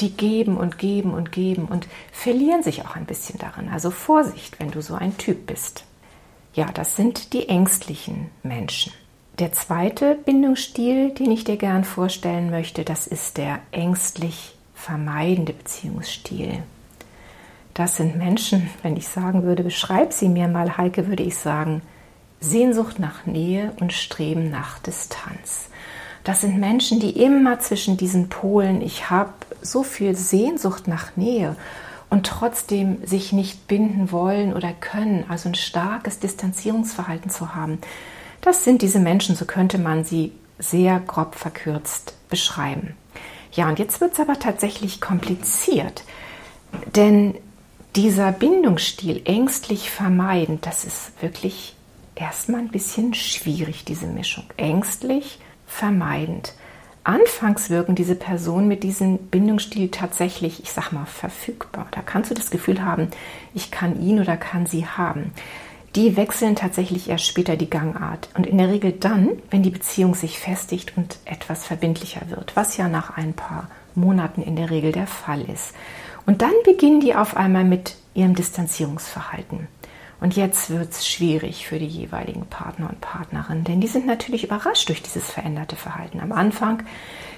die 0.00 0.10
geben 0.10 0.56
und 0.56 0.78
geben 0.78 1.14
und 1.14 1.32
geben 1.32 1.66
und 1.66 1.86
verlieren 2.10 2.62
sich 2.62 2.84
auch 2.84 2.96
ein 2.96 3.06
bisschen 3.06 3.38
darin. 3.38 3.68
Also 3.68 3.90
Vorsicht, 3.90 4.58
wenn 4.58 4.70
du 4.70 4.82
so 4.82 4.94
ein 4.94 5.16
Typ 5.18 5.46
bist. 5.46 5.84
Ja, 6.54 6.66
das 6.66 6.96
sind 6.96 7.32
die 7.32 7.48
ängstlichen 7.48 8.30
Menschen. 8.42 8.92
Der 9.38 9.52
zweite 9.52 10.16
Bindungsstil, 10.16 11.10
den 11.10 11.30
ich 11.30 11.44
dir 11.44 11.56
gern 11.56 11.84
vorstellen 11.84 12.50
möchte, 12.50 12.84
das 12.84 13.06
ist 13.06 13.38
der 13.38 13.60
ängstlich 13.70 14.54
vermeidende 14.74 15.52
Beziehungsstil. 15.52 16.62
Das 17.74 17.96
sind 17.96 18.16
Menschen, 18.16 18.68
wenn 18.82 18.96
ich 18.96 19.08
sagen 19.08 19.44
würde, 19.44 19.62
beschreib 19.62 20.12
sie 20.12 20.28
mir 20.28 20.48
mal, 20.48 20.76
Heike, 20.76 21.08
würde 21.08 21.22
ich 21.22 21.36
sagen, 21.36 21.82
Sehnsucht 22.40 22.98
nach 22.98 23.24
Nähe 23.24 23.72
und 23.80 23.92
Streben 23.92 24.50
nach 24.50 24.78
Distanz. 24.80 25.68
Das 26.24 26.42
sind 26.42 26.58
Menschen, 26.58 27.00
die 27.00 27.22
immer 27.22 27.58
zwischen 27.60 27.96
diesen 27.96 28.28
Polen, 28.28 28.80
ich 28.82 29.10
habe 29.10 29.32
so 29.60 29.82
viel 29.82 30.14
Sehnsucht 30.14 30.86
nach 30.86 31.16
Nähe 31.16 31.56
und 32.10 32.26
trotzdem 32.26 32.98
sich 33.06 33.32
nicht 33.32 33.66
binden 33.68 34.12
wollen 34.12 34.52
oder 34.52 34.72
können, 34.72 35.24
also 35.28 35.48
ein 35.48 35.54
starkes 35.54 36.20
Distanzierungsverhalten 36.20 37.30
zu 37.30 37.54
haben. 37.54 37.78
Das 38.40 38.64
sind 38.64 38.82
diese 38.82 38.98
Menschen, 38.98 39.34
so 39.34 39.46
könnte 39.46 39.78
man 39.78 40.04
sie 40.04 40.32
sehr 40.58 41.00
grob 41.00 41.34
verkürzt 41.36 42.14
beschreiben. 42.28 42.94
Ja, 43.52 43.68
und 43.68 43.78
jetzt 43.78 44.00
wird 44.00 44.12
es 44.12 44.20
aber 44.20 44.38
tatsächlich 44.38 45.00
kompliziert, 45.00 46.04
denn 46.94 47.34
dieser 47.96 48.32
Bindungsstil 48.32 49.22
ängstlich 49.24 49.90
vermeidend, 49.90 50.66
das 50.66 50.84
ist 50.84 51.12
wirklich 51.20 51.74
erstmal 52.14 52.60
ein 52.60 52.70
bisschen 52.70 53.14
schwierig, 53.14 53.84
diese 53.84 54.06
Mischung. 54.06 54.44
Ängstlich 54.56 55.38
vermeidend. 55.66 56.54
Anfangs 57.04 57.68
wirken 57.68 57.94
diese 57.94 58.14
Personen 58.14 58.68
mit 58.68 58.84
diesem 58.84 59.18
Bindungsstil 59.18 59.90
tatsächlich, 59.90 60.62
ich 60.62 60.70
sag 60.70 60.92
mal, 60.92 61.04
verfügbar. 61.04 61.88
Da 61.90 62.00
kannst 62.00 62.30
du 62.30 62.34
das 62.34 62.50
Gefühl 62.50 62.84
haben, 62.84 63.08
ich 63.54 63.70
kann 63.70 64.00
ihn 64.00 64.20
oder 64.20 64.36
kann 64.36 64.66
sie 64.66 64.86
haben. 64.86 65.32
Die 65.96 66.16
wechseln 66.16 66.56
tatsächlich 66.56 67.10
erst 67.10 67.26
später 67.26 67.56
die 67.56 67.68
Gangart 67.68 68.30
und 68.34 68.46
in 68.46 68.56
der 68.56 68.70
Regel 68.70 68.92
dann, 68.92 69.30
wenn 69.50 69.62
die 69.62 69.70
Beziehung 69.70 70.14
sich 70.14 70.38
festigt 70.38 70.96
und 70.96 71.18
etwas 71.26 71.66
verbindlicher 71.66 72.22
wird, 72.28 72.56
was 72.56 72.78
ja 72.78 72.88
nach 72.88 73.16
ein 73.16 73.34
paar 73.34 73.68
Monaten 73.94 74.40
in 74.40 74.56
der 74.56 74.70
Regel 74.70 74.92
der 74.92 75.06
Fall 75.06 75.42
ist. 75.42 75.74
Und 76.26 76.42
dann 76.42 76.52
beginnen 76.64 77.00
die 77.00 77.14
auf 77.14 77.36
einmal 77.36 77.64
mit 77.64 77.96
ihrem 78.14 78.34
Distanzierungsverhalten. 78.34 79.68
Und 80.20 80.36
jetzt 80.36 80.70
wird 80.70 80.92
es 80.92 81.08
schwierig 81.08 81.66
für 81.66 81.80
die 81.80 81.86
jeweiligen 81.86 82.46
Partner 82.46 82.88
und 82.88 83.00
Partnerinnen, 83.00 83.64
denn 83.64 83.80
die 83.80 83.88
sind 83.88 84.06
natürlich 84.06 84.44
überrascht 84.44 84.88
durch 84.88 85.02
dieses 85.02 85.28
veränderte 85.28 85.74
Verhalten. 85.74 86.20
Am 86.20 86.30
Anfang 86.30 86.84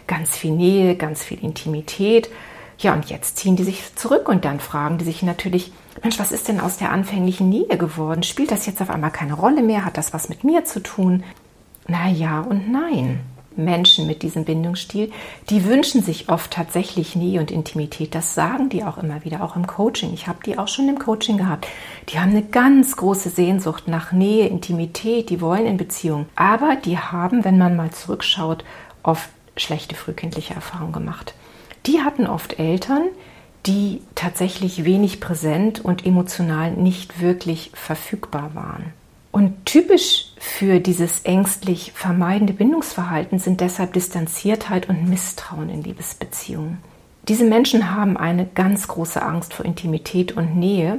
ganz 0.06 0.36
viel 0.36 0.50
Nähe, 0.50 0.94
ganz 0.94 1.24
viel 1.24 1.42
Intimität. 1.42 2.28
Ja, 2.76 2.92
und 2.92 3.06
jetzt 3.06 3.38
ziehen 3.38 3.56
die 3.56 3.64
sich 3.64 3.94
zurück 3.94 4.28
und 4.28 4.44
dann 4.44 4.60
fragen 4.60 4.98
die 4.98 5.04
sich 5.06 5.22
natürlich, 5.22 5.72
Mensch, 6.02 6.18
was 6.18 6.30
ist 6.30 6.48
denn 6.48 6.60
aus 6.60 6.76
der 6.76 6.90
anfänglichen 6.90 7.48
Nähe 7.48 7.78
geworden? 7.78 8.22
Spielt 8.22 8.50
das 8.50 8.66
jetzt 8.66 8.82
auf 8.82 8.90
einmal 8.90 9.12
keine 9.12 9.34
Rolle 9.34 9.62
mehr? 9.62 9.86
Hat 9.86 9.96
das 9.96 10.12
was 10.12 10.28
mit 10.28 10.44
mir 10.44 10.66
zu 10.66 10.82
tun? 10.82 11.24
Na 11.86 12.08
ja 12.08 12.40
und 12.40 12.70
nein. 12.70 13.20
Menschen 13.56 14.06
mit 14.06 14.22
diesem 14.22 14.44
Bindungsstil, 14.44 15.10
die 15.50 15.64
wünschen 15.64 16.02
sich 16.02 16.28
oft 16.28 16.50
tatsächlich 16.50 17.16
Nähe 17.16 17.40
und 17.40 17.50
Intimität. 17.50 18.14
Das 18.14 18.34
sagen 18.34 18.68
die 18.68 18.84
auch 18.84 18.98
immer 18.98 19.24
wieder, 19.24 19.42
auch 19.42 19.56
im 19.56 19.66
Coaching. 19.66 20.12
Ich 20.12 20.26
habe 20.26 20.38
die 20.44 20.58
auch 20.58 20.68
schon 20.68 20.88
im 20.88 20.98
Coaching 20.98 21.36
gehabt. 21.36 21.66
Die 22.08 22.18
haben 22.18 22.30
eine 22.30 22.42
ganz 22.42 22.96
große 22.96 23.30
Sehnsucht 23.30 23.88
nach 23.88 24.12
Nähe, 24.12 24.48
Intimität, 24.48 25.30
die 25.30 25.40
wollen 25.40 25.66
in 25.66 25.76
Beziehung. 25.76 26.26
Aber 26.36 26.76
die 26.76 26.98
haben, 26.98 27.44
wenn 27.44 27.58
man 27.58 27.76
mal 27.76 27.90
zurückschaut, 27.90 28.64
oft 29.02 29.28
schlechte 29.56 29.94
frühkindliche 29.94 30.54
Erfahrungen 30.54 30.92
gemacht. 30.92 31.34
Die 31.86 32.00
hatten 32.00 32.26
oft 32.26 32.58
Eltern, 32.58 33.02
die 33.66 34.02
tatsächlich 34.14 34.84
wenig 34.84 35.20
präsent 35.20 35.84
und 35.84 36.04
emotional 36.04 36.72
nicht 36.72 37.20
wirklich 37.20 37.70
verfügbar 37.74 38.50
waren. 38.54 38.92
Und 39.32 39.64
typisch 39.64 40.26
für 40.44 40.78
dieses 40.78 41.22
ängstlich 41.22 41.92
vermeidende 41.94 42.52
Bindungsverhalten 42.52 43.38
sind 43.38 43.60
deshalb 43.60 43.94
Distanziertheit 43.94 44.88
und 44.88 45.08
Misstrauen 45.08 45.70
in 45.70 45.82
Liebesbeziehungen. 45.82 46.78
Diese 47.26 47.44
Menschen 47.44 47.92
haben 47.96 48.16
eine 48.16 48.44
ganz 48.44 48.86
große 48.86 49.20
Angst 49.20 49.54
vor 49.54 49.64
Intimität 49.64 50.36
und 50.36 50.54
Nähe 50.54 50.98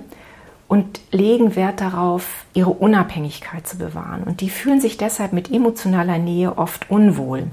und 0.68 1.00
legen 1.12 1.56
Wert 1.56 1.80
darauf, 1.80 2.46
ihre 2.54 2.72
Unabhängigkeit 2.72 3.66
zu 3.68 3.78
bewahren. 3.78 4.24
Und 4.24 4.42
die 4.42 4.50
fühlen 4.50 4.82
sich 4.82 4.98
deshalb 4.98 5.32
mit 5.32 5.52
emotionaler 5.52 6.18
Nähe 6.18 6.58
oft 6.58 6.90
unwohl. 6.90 7.44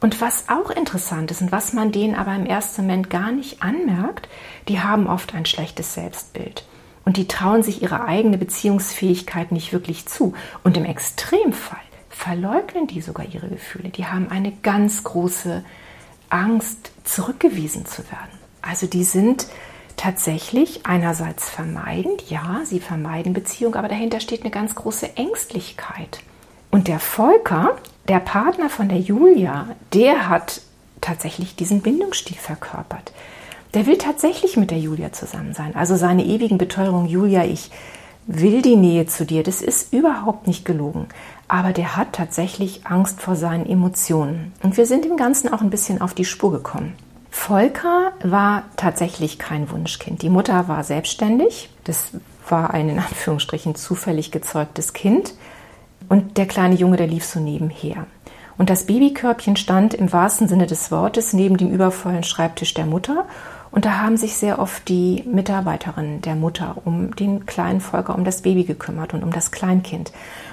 Und 0.00 0.20
was 0.20 0.48
auch 0.48 0.70
interessant 0.70 1.32
ist 1.32 1.42
und 1.42 1.50
was 1.52 1.72
man 1.72 1.90
denen 1.90 2.14
aber 2.14 2.34
im 2.34 2.46
ersten 2.46 2.82
Moment 2.82 3.10
gar 3.10 3.32
nicht 3.32 3.62
anmerkt, 3.62 4.28
die 4.68 4.80
haben 4.80 5.08
oft 5.08 5.34
ein 5.34 5.44
schlechtes 5.44 5.92
Selbstbild 5.92 6.64
und 7.06 7.16
die 7.16 7.28
trauen 7.28 7.62
sich 7.62 7.82
ihre 7.82 8.04
eigene 8.04 8.36
Beziehungsfähigkeit 8.36 9.52
nicht 9.52 9.72
wirklich 9.72 10.06
zu. 10.06 10.34
Und 10.64 10.76
im 10.76 10.84
Extremfall 10.84 11.78
verleugnen 12.10 12.88
die 12.88 13.00
sogar 13.00 13.24
ihre 13.24 13.48
Gefühle. 13.48 13.90
Die 13.90 14.06
haben 14.06 14.28
eine 14.28 14.50
ganz 14.50 15.04
große 15.04 15.64
Angst, 16.28 16.90
zurückgewiesen 17.04 17.86
zu 17.86 18.02
werden. 18.10 18.38
Also 18.60 18.88
die 18.88 19.04
sind 19.04 19.46
tatsächlich 19.96 20.84
einerseits 20.84 21.48
vermeidend, 21.48 22.28
ja, 22.28 22.62
sie 22.64 22.80
vermeiden 22.80 23.32
Beziehung, 23.32 23.76
aber 23.76 23.88
dahinter 23.88 24.18
steht 24.18 24.42
eine 24.42 24.50
ganz 24.50 24.74
große 24.74 25.16
Ängstlichkeit. 25.16 26.20
Und 26.72 26.88
der 26.88 26.98
Volker, 26.98 27.76
der 28.08 28.18
Partner 28.18 28.68
von 28.68 28.88
der 28.88 28.98
Julia, 28.98 29.68
der 29.94 30.28
hat 30.28 30.60
tatsächlich 31.00 31.54
diesen 31.54 31.82
Bindungsstil 31.82 32.36
verkörpert 32.36 33.12
der 33.74 33.86
will 33.86 33.98
tatsächlich 33.98 34.56
mit 34.56 34.70
der 34.70 34.78
Julia 34.78 35.12
zusammen 35.12 35.54
sein. 35.54 35.74
Also 35.74 35.96
seine 35.96 36.24
ewigen 36.24 36.58
Beteuerungen, 36.58 37.08
Julia, 37.08 37.44
ich 37.44 37.70
will 38.26 38.62
die 38.62 38.76
Nähe 38.76 39.06
zu 39.06 39.24
dir, 39.24 39.42
das 39.42 39.62
ist 39.62 39.92
überhaupt 39.92 40.46
nicht 40.46 40.64
gelogen. 40.64 41.06
Aber 41.48 41.72
der 41.72 41.96
hat 41.96 42.12
tatsächlich 42.12 42.86
Angst 42.86 43.20
vor 43.20 43.36
seinen 43.36 43.66
Emotionen. 43.66 44.52
Und 44.62 44.76
wir 44.76 44.86
sind 44.86 45.04
dem 45.04 45.16
Ganzen 45.16 45.52
auch 45.52 45.60
ein 45.60 45.70
bisschen 45.70 46.00
auf 46.00 46.14
die 46.14 46.24
Spur 46.24 46.50
gekommen. 46.50 46.94
Volker 47.30 48.12
war 48.24 48.64
tatsächlich 48.76 49.38
kein 49.38 49.70
Wunschkind. 49.70 50.22
Die 50.22 50.30
Mutter 50.30 50.68
war 50.68 50.82
selbstständig. 50.82 51.68
Das 51.84 52.10
war 52.48 52.70
ein 52.70 52.88
in 52.88 52.98
Anführungsstrichen 52.98 53.74
zufällig 53.74 54.32
gezeugtes 54.32 54.92
Kind. 54.92 55.34
Und 56.08 56.38
der 56.38 56.46
kleine 56.46 56.74
Junge, 56.74 56.96
der 56.96 57.06
lief 57.06 57.24
so 57.24 57.38
nebenher. 57.38 58.06
Und 58.58 58.70
das 58.70 58.86
Babykörbchen 58.86 59.56
stand 59.56 59.94
im 59.94 60.12
wahrsten 60.12 60.48
Sinne 60.48 60.66
des 60.66 60.90
Wortes 60.90 61.32
neben 61.32 61.58
dem 61.58 61.70
übervollen 61.70 62.24
Schreibtisch 62.24 62.74
der 62.74 62.86
Mutter 62.86 63.26
Und 63.76 63.84
da 63.84 63.98
haben 63.98 64.16
sich 64.16 64.38
sehr 64.38 64.58
oft 64.58 64.88
die 64.88 65.22
Mitarbeiterinnen 65.30 66.22
der 66.22 66.34
Mutter 66.34 66.76
um 66.86 67.14
den 67.14 67.44
kleinen 67.44 67.82
Volker, 67.82 68.14
um 68.14 68.24
das 68.24 68.40
Baby 68.40 68.64
gekümmert 68.64 69.12
und 69.12 69.22
um 69.22 69.30
das 69.30 69.50
Kleinkind. 69.50 70.12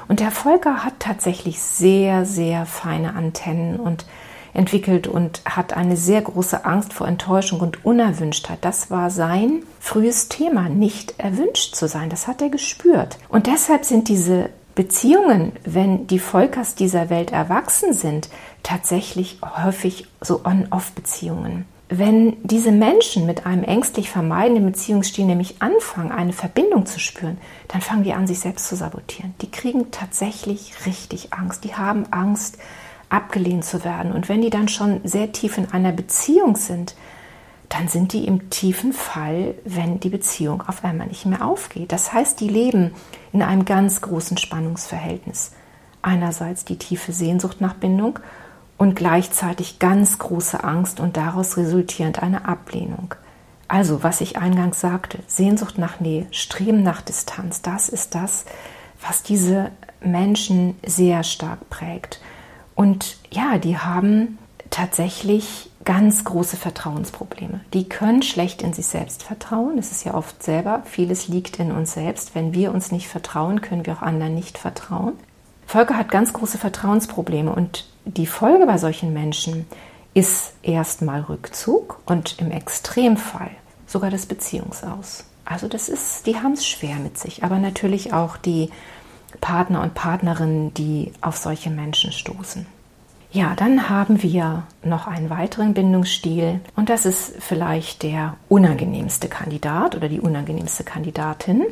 Und 0.09 0.19
der 0.19 0.29
Volker 0.29 0.83
hat 0.83 0.95
tatsächlich 0.99 1.61
sehr, 1.61 2.25
sehr 2.25 2.65
feine 2.65 3.15
Antennen 3.15 3.79
und 3.79 4.05
entwickelt 4.53 5.07
und 5.07 5.41
hat 5.45 5.71
eine 5.71 5.95
sehr 5.95 6.21
große 6.21 6.65
Angst 6.65 6.91
vor 6.91 7.07
Enttäuschung 7.07 7.61
und 7.61 7.85
Unerwünschtheit. 7.85 8.59
Das 8.59 8.91
war 8.91 9.09
sein 9.09 9.63
frühes 9.79 10.27
Thema, 10.27 10.67
nicht 10.67 11.17
erwünscht 11.17 11.75
zu 11.75 11.87
sein. 11.87 12.09
Das 12.09 12.27
hat 12.27 12.41
er 12.41 12.49
gespürt. 12.49 13.19
Und 13.29 13.47
deshalb 13.47 13.85
sind 13.85 14.09
diese 14.09 14.49
Beziehungen, 14.75 15.53
wenn 15.63 16.07
die 16.07 16.19
Volkers 16.19 16.75
dieser 16.75 17.09
Welt 17.09 17.31
erwachsen 17.31 17.93
sind, 17.93 18.27
tatsächlich 18.63 19.37
häufig 19.41 20.09
so 20.19 20.43
On-Off-Beziehungen. 20.43 21.63
Wenn 21.95 22.37
diese 22.41 22.71
Menschen 22.71 23.27
mit 23.27 23.45
einem 23.45 23.63
ängstlich 23.63 24.09
vermeidenden 24.09 24.65
Beziehungsstil 24.65 25.25
nämlich 25.25 25.61
anfangen, 25.61 26.11
eine 26.11 26.33
Verbindung 26.33 26.87
zu 26.87 26.99
spüren, 26.99 27.37
dann 27.67 27.81
fangen 27.81 28.03
die 28.03 28.13
an, 28.13 28.25
sich 28.25 28.39
selbst 28.39 28.67
zu 28.67 28.75
sabotieren. 28.75 29.35
Die 29.41 29.51
kriegen 29.51 29.91
tatsächlich 29.91 30.73
richtig 30.87 31.33
Angst. 31.33 31.63
Die 31.63 31.75
haben 31.75 32.07
Angst, 32.09 32.57
abgelehnt 33.09 33.63
zu 33.63 33.83
werden. 33.83 34.11
Und 34.11 34.27
wenn 34.27 34.41
die 34.41 34.49
dann 34.49 34.69
schon 34.69 35.01
sehr 35.03 35.33
tief 35.33 35.59
in 35.59 35.71
einer 35.71 35.91
Beziehung 35.91 36.55
sind, 36.55 36.95
dann 37.69 37.87
sind 37.87 38.13
die 38.13 38.25
im 38.25 38.49
tiefen 38.49 38.91
Fall, 38.91 39.53
wenn 39.63 39.99
die 39.99 40.09
Beziehung 40.09 40.63
auf 40.65 40.83
einmal 40.83 41.05
nicht 41.05 41.27
mehr 41.27 41.45
aufgeht. 41.45 41.91
Das 41.91 42.11
heißt, 42.11 42.39
die 42.39 42.49
leben 42.49 42.95
in 43.33 43.43
einem 43.43 43.65
ganz 43.65 44.01
großen 44.01 44.37
Spannungsverhältnis. 44.37 45.51
Einerseits 46.01 46.65
die 46.65 46.77
tiefe 46.77 47.13
Sehnsucht 47.13 47.61
nach 47.61 47.75
Bindung 47.75 48.17
und 48.77 48.95
gleichzeitig 48.95 49.79
ganz 49.79 50.17
große 50.17 50.63
Angst 50.63 50.99
und 50.99 51.17
daraus 51.17 51.57
resultierend 51.57 52.21
eine 52.21 52.45
Ablehnung. 52.45 53.15
Also, 53.67 54.03
was 54.03 54.21
ich 54.21 54.37
eingangs 54.37 54.79
sagte, 54.79 55.19
Sehnsucht 55.27 55.77
nach 55.77 55.99
Nähe, 55.99 56.27
Streben 56.31 56.83
nach 56.83 57.01
Distanz, 57.01 57.61
das 57.61 57.89
ist 57.89 58.13
das, 58.13 58.45
was 59.01 59.23
diese 59.23 59.71
Menschen 60.01 60.77
sehr 60.85 61.23
stark 61.23 61.69
prägt. 61.69 62.19
Und 62.75 63.17
ja, 63.31 63.57
die 63.57 63.77
haben 63.77 64.37
tatsächlich 64.69 65.69
ganz 65.85 66.23
große 66.23 66.57
Vertrauensprobleme. 66.57 67.61
Die 67.73 67.87
können 67.87 68.21
schlecht 68.21 68.61
in 68.61 68.73
sich 68.73 68.85
selbst 68.85 69.23
vertrauen. 69.23 69.77
Das 69.77 69.91
ist 69.91 70.03
ja 70.03 70.13
oft 70.13 70.41
selber. 70.41 70.83
Vieles 70.85 71.27
liegt 71.27 71.59
in 71.59 71.71
uns 71.71 71.93
selbst. 71.93 72.35
Wenn 72.35 72.53
wir 72.53 72.73
uns 72.73 72.91
nicht 72.91 73.07
vertrauen, 73.07 73.61
können 73.61 73.85
wir 73.85 73.93
auch 73.93 74.01
anderen 74.01 74.35
nicht 74.35 74.57
vertrauen. 74.57 75.13
Volker 75.65 75.97
hat 75.97 76.09
ganz 76.09 76.33
große 76.33 76.57
Vertrauensprobleme 76.57 77.53
und 77.53 77.85
die 78.05 78.27
Folge 78.27 78.65
bei 78.65 78.77
solchen 78.77 79.13
Menschen 79.13 79.65
ist 80.13 80.53
erstmal 80.61 81.21
Rückzug 81.21 82.01
und 82.05 82.39
im 82.39 82.51
Extremfall 82.51 83.51
sogar 83.87 84.11
das 84.11 84.25
Beziehungsaus. 84.25 85.25
Also 85.45 85.67
das 85.67 85.89
ist, 85.89 86.25
die 86.25 86.37
haben 86.37 86.53
es 86.53 86.65
schwer 86.65 86.95
mit 86.95 87.17
sich, 87.17 87.43
aber 87.43 87.59
natürlich 87.59 88.13
auch 88.13 88.37
die 88.37 88.69
Partner 89.41 89.81
und 89.81 89.93
Partnerinnen, 89.93 90.73
die 90.73 91.11
auf 91.21 91.37
solche 91.37 91.69
Menschen 91.69 92.11
stoßen. 92.11 92.65
Ja, 93.31 93.55
dann 93.55 93.89
haben 93.89 94.21
wir 94.21 94.63
noch 94.83 95.07
einen 95.07 95.31
weiteren 95.31 95.73
Bindungsstil 95.73 96.59
und 96.75 96.89
das 96.89 97.05
ist 97.05 97.33
vielleicht 97.39 98.03
der 98.03 98.35
unangenehmste 98.47 99.27
Kandidat 99.27 99.95
oder 99.95 100.07
die 100.07 100.19
unangenehmste 100.19 100.83
Kandidatin. 100.83 101.65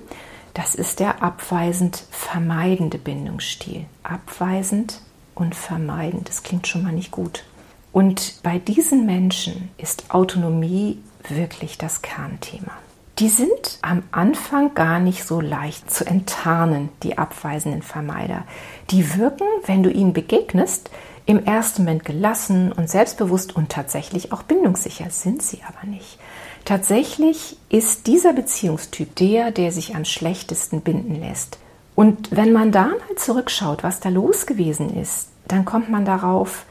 Das 0.56 0.74
ist 0.74 1.00
der 1.00 1.22
abweisend 1.22 2.04
vermeidende 2.10 2.98
Bindungsstil. 2.98 3.86
Abweisend 4.02 5.02
und 5.36 5.56
vermeidend, 5.56 6.30
das 6.30 6.44
klingt 6.44 6.68
schon 6.68 6.84
mal 6.84 6.92
nicht 6.92 7.12
gut. 7.12 7.44
Und 7.92 8.40
bei 8.44 8.60
diesen 8.60 9.06
Menschen 9.06 9.70
ist 9.78 10.12
Autonomie 10.14 11.00
wirklich 11.28 11.78
das 11.78 12.02
Kernthema. 12.02 12.72
Die 13.20 13.30
sind 13.30 13.78
am 13.82 14.04
Anfang 14.12 14.74
gar 14.74 15.00
nicht 15.00 15.26
so 15.26 15.42
leicht 15.42 15.92
zu 15.92 16.06
enttarnen, 16.06 16.90
die 17.04 17.18
abweisenden 17.18 17.82
Vermeider. 17.82 18.46
Die 18.90 19.16
wirken, 19.16 19.46
wenn 19.66 19.84
du 19.84 19.92
ihnen 19.92 20.14
begegnest, 20.14 20.90
im 21.26 21.44
ersten 21.46 21.84
Moment 21.84 22.06
gelassen 22.06 22.72
und 22.72 22.90
selbstbewusst 22.90 23.56
und 23.56 23.70
tatsächlich 23.70 24.32
auch 24.32 24.44
bindungssicher, 24.44 25.10
sind 25.10 25.44
sie 25.44 25.60
aber 25.68 25.88
nicht. 25.88 26.18
Tatsächlich 26.66 27.58
ist 27.70 28.08
dieser 28.08 28.34
Beziehungstyp 28.34 29.16
der, 29.16 29.52
der 29.52 29.72
sich 29.72 29.96
am 29.96 30.06
schlechtesten 30.06 30.82
binden 30.82 31.20
lässt. 31.20 31.58
Und 31.96 32.36
wenn 32.36 32.54
man 32.54 32.72
da 32.72 32.86
mal 32.86 33.16
zurückschaut, 33.18 33.84
was 33.84 34.00
da 34.00 34.10
los 34.10 34.46
gewesen 34.46 34.96
ist, 34.96 35.31
dann 35.52 35.66
kommt 35.66 35.90
man 35.90 36.06
darauf, 36.06 36.66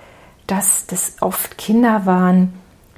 dass 0.46 0.86
das 0.86 1.16
oft 1.20 1.58
Kinder 1.58 2.06
waren, 2.06 2.54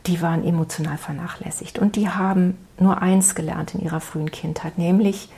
die 0.06 0.20
waren 0.22 0.44
emotional 0.44 0.98
vernachlässigt 0.98 1.78
und 1.78 1.96
die 1.96 2.08
haben 2.08 2.56
nur 2.78 3.02
eins 3.02 3.34
gelernt 3.34 3.74
in 3.74 3.82
ihrer 3.82 4.00
frühen 4.00 4.30
Kindheit, 4.30 4.78
nämlich 4.78 5.28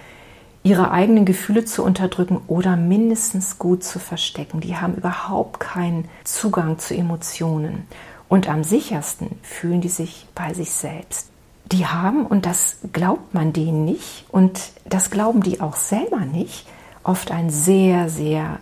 ihre 0.62 0.90
eigenen 0.90 1.26
Gefühle 1.26 1.64
zu 1.66 1.84
unterdrücken 1.84 2.40
oder 2.46 2.76
mindestens 2.76 3.58
gut 3.58 3.84
zu 3.84 3.98
verstecken. 3.98 4.60
Die 4.60 4.76
haben 4.76 4.94
überhaupt 4.94 5.60
keinen 5.60 6.08
Zugang 6.24 6.78
zu 6.78 6.96
Emotionen. 6.96 7.86
Und 8.28 8.48
am 8.48 8.64
sichersten 8.64 9.38
fühlen 9.42 9.82
die 9.82 9.90
sich 9.90 10.26
bei 10.34 10.54
sich 10.54 10.70
selbst. 10.70 11.28
Die 11.66 11.86
haben, 11.86 12.24
und 12.24 12.46
das 12.46 12.78
glaubt 12.92 13.34
man 13.34 13.52
denen 13.52 13.84
nicht, 13.84 14.24
und 14.30 14.72
das 14.86 15.10
glauben 15.10 15.42
die 15.42 15.60
auch 15.60 15.76
selber 15.76 16.20
nicht, 16.20 16.66
oft 17.02 17.30
ein 17.30 17.50
sehr, 17.50 18.08
sehr 18.08 18.58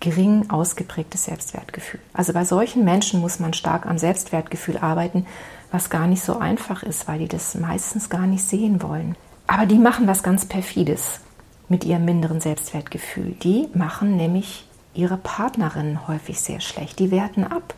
gering 0.00 0.50
ausgeprägtes 0.50 1.24
Selbstwertgefühl. 1.24 2.00
Also 2.12 2.32
bei 2.32 2.44
solchen 2.44 2.84
Menschen 2.84 3.20
muss 3.20 3.40
man 3.40 3.54
stark 3.54 3.86
am 3.86 3.98
Selbstwertgefühl 3.98 4.78
arbeiten, 4.78 5.26
was 5.70 5.90
gar 5.90 6.06
nicht 6.06 6.22
so 6.22 6.38
einfach 6.38 6.82
ist, 6.82 7.08
weil 7.08 7.18
die 7.18 7.28
das 7.28 7.54
meistens 7.54 8.08
gar 8.08 8.26
nicht 8.26 8.44
sehen 8.44 8.82
wollen. 8.82 9.16
Aber 9.46 9.66
die 9.66 9.78
machen 9.78 10.06
was 10.06 10.22
ganz 10.22 10.46
perfides 10.46 11.20
mit 11.68 11.84
ihrem 11.84 12.04
minderen 12.04 12.40
Selbstwertgefühl. 12.40 13.32
Die 13.42 13.68
machen 13.74 14.16
nämlich 14.16 14.66
ihre 14.94 15.16
Partnerinnen 15.16 16.08
häufig 16.08 16.40
sehr 16.40 16.60
schlecht. 16.60 16.98
Die 16.98 17.10
werten 17.10 17.44
ab. 17.44 17.74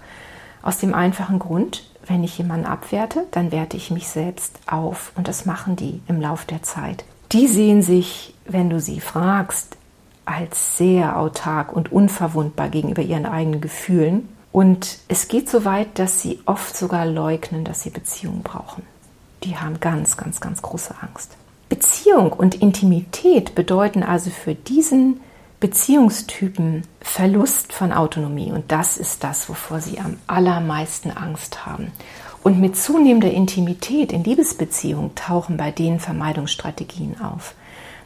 Aus 0.63 0.79
dem 0.79 0.95
einfachen 0.95 1.39
Grund, 1.39 1.89
wenn 2.07 2.25
ich 2.25 2.39
jemanden 2.39 2.67
abwerte, 2.67 3.27
dann 3.31 3.53
werte 3.53 3.77
ich 3.77 3.91
mich 3.91 4.09
selbst 4.09 4.59
auf. 4.67 5.13
Und 5.17 5.29
das 5.29 5.47
machen 5.47 5.77
die 5.77 6.01
im 6.09 6.21
Lauf 6.21 6.45
der 6.45 6.63
Zeit. 6.63 7.05
Die 7.33 7.47
sehen 7.47 7.83
sich, 7.83 8.35
wenn 8.47 8.71
du 8.71 8.81
sie 8.81 9.01
fragst, 9.01 9.78
als 10.29 10.77
sehr 10.77 11.19
autark 11.19 11.73
und 11.73 11.91
unverwundbar 11.91 12.69
gegenüber 12.69 13.03
ihren 13.03 13.27
eigenen 13.27 13.61
Gefühlen. 13.61 14.29
Und 14.53 14.99
es 15.09 15.29
geht 15.29 15.49
so 15.49 15.65
weit, 15.65 15.99
dass 15.99 16.21
sie 16.21 16.41
oft 16.47 16.77
sogar 16.77 17.07
leugnen, 17.07 17.65
dass 17.65 17.83
sie 17.83 17.91
Beziehungen 17.91 18.43
brauchen. 18.43 18.83
Die 19.45 19.57
haben 19.57 19.81
ganz, 19.81 20.17
ganz, 20.17 20.41
ganz 20.41 20.63
große 20.63 20.95
Angst. 21.01 21.37
Beziehung 21.69 22.33
und 22.33 22.57
Intimität 22.57 23.55
bedeuten 23.55 24.03
also 24.03 24.31
für 24.31 24.55
diesen 24.55 25.21
Beziehungstypen 25.61 26.83
Verlust 27.01 27.73
von 27.73 27.93
Autonomie. 27.93 28.53
Und 28.53 28.71
das 28.71 28.97
ist 28.97 29.25
das, 29.25 29.49
wovor 29.49 29.81
sie 29.81 29.99
am 29.99 30.17
allermeisten 30.27 31.11
Angst 31.11 31.67
haben. 31.67 31.93
Und 32.43 32.61
mit 32.61 32.77
zunehmender 32.77 33.31
Intimität 33.31 34.13
in 34.13 34.25
Liebesbeziehungen 34.25 35.15
tauchen 35.15 35.57
bei 35.57 35.71
denen 35.71 36.01
Vermeidungsstrategien 36.01 37.21
auf. 37.21 37.55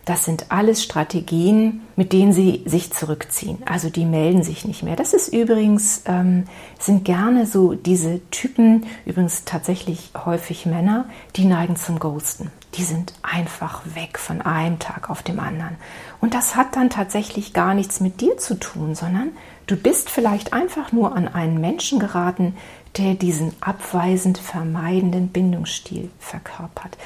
Das 0.04 0.24
sind 0.24 0.50
alles 0.50 0.82
Strategien, 0.82 1.82
mit 1.94 2.12
denen 2.12 2.32
sie 2.32 2.62
sich 2.66 2.92
zurückziehen. 2.92 3.58
Also 3.66 3.88
die 3.88 4.04
melden 4.04 4.42
sich 4.42 4.64
nicht 4.64 4.82
mehr. 4.82 4.96
Das 4.96 5.14
ist 5.14 5.28
übrigens, 5.28 6.02
ähm, 6.06 6.44
sind 6.78 7.04
gerne 7.04 7.46
so 7.46 7.74
diese 7.74 8.20
Typen, 8.30 8.86
übrigens 9.06 9.44
tatsächlich 9.44 10.10
häufig 10.24 10.66
Männer, 10.66 11.04
die 11.36 11.44
neigen 11.44 11.76
zum 11.76 12.00
Ghosten. 12.00 12.50
Die 12.74 12.82
sind 12.82 13.12
einfach 13.22 13.82
weg 13.94 14.18
von 14.18 14.40
einem 14.40 14.80
Tag 14.80 15.08
auf 15.08 15.22
dem 15.22 15.38
anderen. 15.38 15.76
Und 16.20 16.34
das 16.34 16.56
hat 16.56 16.74
dann 16.74 16.90
tatsächlich 16.90 17.52
gar 17.52 17.74
nichts 17.74 18.00
mit 18.00 18.20
dir 18.20 18.38
zu 18.38 18.58
tun, 18.58 18.96
sondern 18.96 19.28
du 19.68 19.76
bist 19.76 20.10
vielleicht 20.10 20.52
einfach 20.52 20.90
nur 20.90 21.14
an 21.14 21.28
einen 21.28 21.60
Menschen 21.60 22.00
geraten, 22.00 22.56
der 22.96 23.14
diesen 23.14 23.52
abweisend 23.60 24.38
vermeidenden 24.38 25.28
Bindungsstil 25.28 26.10
verkörpert. 26.18 26.96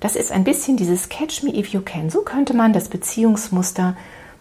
Das 0.00 0.16
ist 0.16 0.30
ein 0.30 0.44
bisschen 0.44 0.76
dieses 0.76 1.08
Catch 1.08 1.42
Me 1.42 1.54
If 1.54 1.68
You 1.68 1.80
Can. 1.80 2.10
So 2.10 2.22
könnte 2.22 2.54
man 2.54 2.72
das 2.72 2.88
Beziehungsmuster 2.88 3.96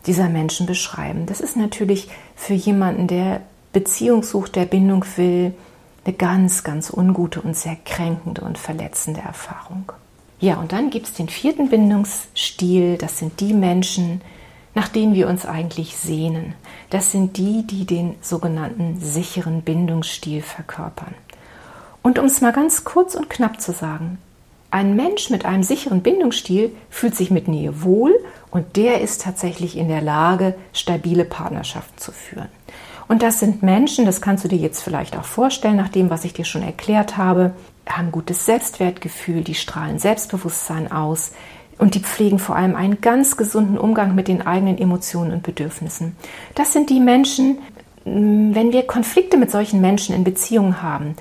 dieser 0.05 0.29
Menschen 0.29 0.65
beschreiben. 0.65 1.25
Das 1.25 1.41
ist 1.41 1.57
natürlich 1.57 2.09
für 2.35 2.53
jemanden, 2.53 3.07
der 3.07 3.41
Beziehung 3.73 4.23
sucht, 4.23 4.55
der 4.55 4.65
Bindung 4.65 5.05
will, 5.15 5.53
eine 6.05 6.15
ganz, 6.15 6.63
ganz 6.63 6.91
ungute 6.91 7.41
und 7.41 7.55
sehr 7.55 7.77
kränkende 7.83 8.41
und 8.41 8.57
verletzende 8.57 9.21
Erfahrung. 9.21 9.91
Ja, 10.39 10.55
und 10.55 10.71
dann 10.71 10.89
gibt 10.89 11.07
es 11.07 11.13
den 11.13 11.27
vierten 11.27 11.69
Bindungsstil. 11.69 12.97
Das 12.97 13.17
sind 13.17 13.39
die 13.39 13.53
Menschen, 13.53 14.21
nach 14.75 14.87
denen 14.87 15.15
wir 15.15 15.27
uns 15.27 15.45
eigentlich 15.45 15.97
sehnen. 15.97 16.53
Das 16.91 17.11
sind 17.11 17.37
die, 17.37 17.65
die 17.65 17.85
den 17.85 18.15
sogenannten 18.21 19.01
sicheren 19.01 19.63
Bindungsstil 19.63 20.41
verkörpern. 20.41 21.15
Und 22.03 22.19
um 22.19 22.25
es 22.25 22.39
mal 22.39 22.53
ganz 22.53 22.83
kurz 22.83 23.15
und 23.15 23.29
knapp 23.29 23.59
zu 23.59 23.73
sagen, 23.73 24.19
ein 24.71 24.95
Mensch 24.95 25.29
mit 25.29 25.45
einem 25.45 25.63
sicheren 25.63 26.01
Bindungsstil 26.01 26.75
fühlt 26.89 27.15
sich 27.15 27.31
mit 27.31 27.47
Nähe 27.47 27.83
wohl 27.83 28.13
und 28.51 28.75
der 28.75 29.01
ist 29.01 29.21
tatsächlich 29.21 29.77
in 29.77 29.87
der 29.87 30.01
Lage, 30.01 30.55
stabile 30.73 31.25
Partnerschaften 31.25 31.97
zu 31.97 32.11
führen. 32.11 32.49
Und 33.07 33.23
das 33.23 33.39
sind 33.39 33.63
Menschen, 33.63 34.05
das 34.05 34.21
kannst 34.21 34.43
du 34.43 34.49
dir 34.49 34.57
jetzt 34.57 34.81
vielleicht 34.81 35.17
auch 35.17 35.23
vorstellen, 35.23 35.77
nach 35.77 35.87
dem, 35.87 36.09
was 36.09 36.25
ich 36.25 36.33
dir 36.33 36.43
schon 36.43 36.63
erklärt 36.63 37.15
habe, 37.15 37.53
haben 37.87 38.11
gutes 38.11 38.45
Selbstwertgefühl, 38.45 39.41
die 39.41 39.55
strahlen 39.55 39.97
Selbstbewusstsein 39.99 40.91
aus 40.91 41.31
und 41.77 41.95
die 41.95 42.01
pflegen 42.01 42.39
vor 42.39 42.55
allem 42.55 42.75
einen 42.75 42.99
ganz 42.99 43.37
gesunden 43.37 43.77
Umgang 43.77 44.15
mit 44.15 44.27
den 44.27 44.45
eigenen 44.45 44.77
Emotionen 44.77 45.31
und 45.31 45.43
Bedürfnissen. 45.43 46.17
Das 46.55 46.73
sind 46.73 46.89
die 46.89 46.99
Menschen, 46.99 47.59
wenn 48.03 48.71
wir 48.71 48.83
Konflikte 48.83 49.37
mit 49.37 49.51
solchen 49.51 49.79
Menschen 49.79 50.15
in 50.15 50.23
Beziehungen 50.23 50.81
haben, 50.81 51.15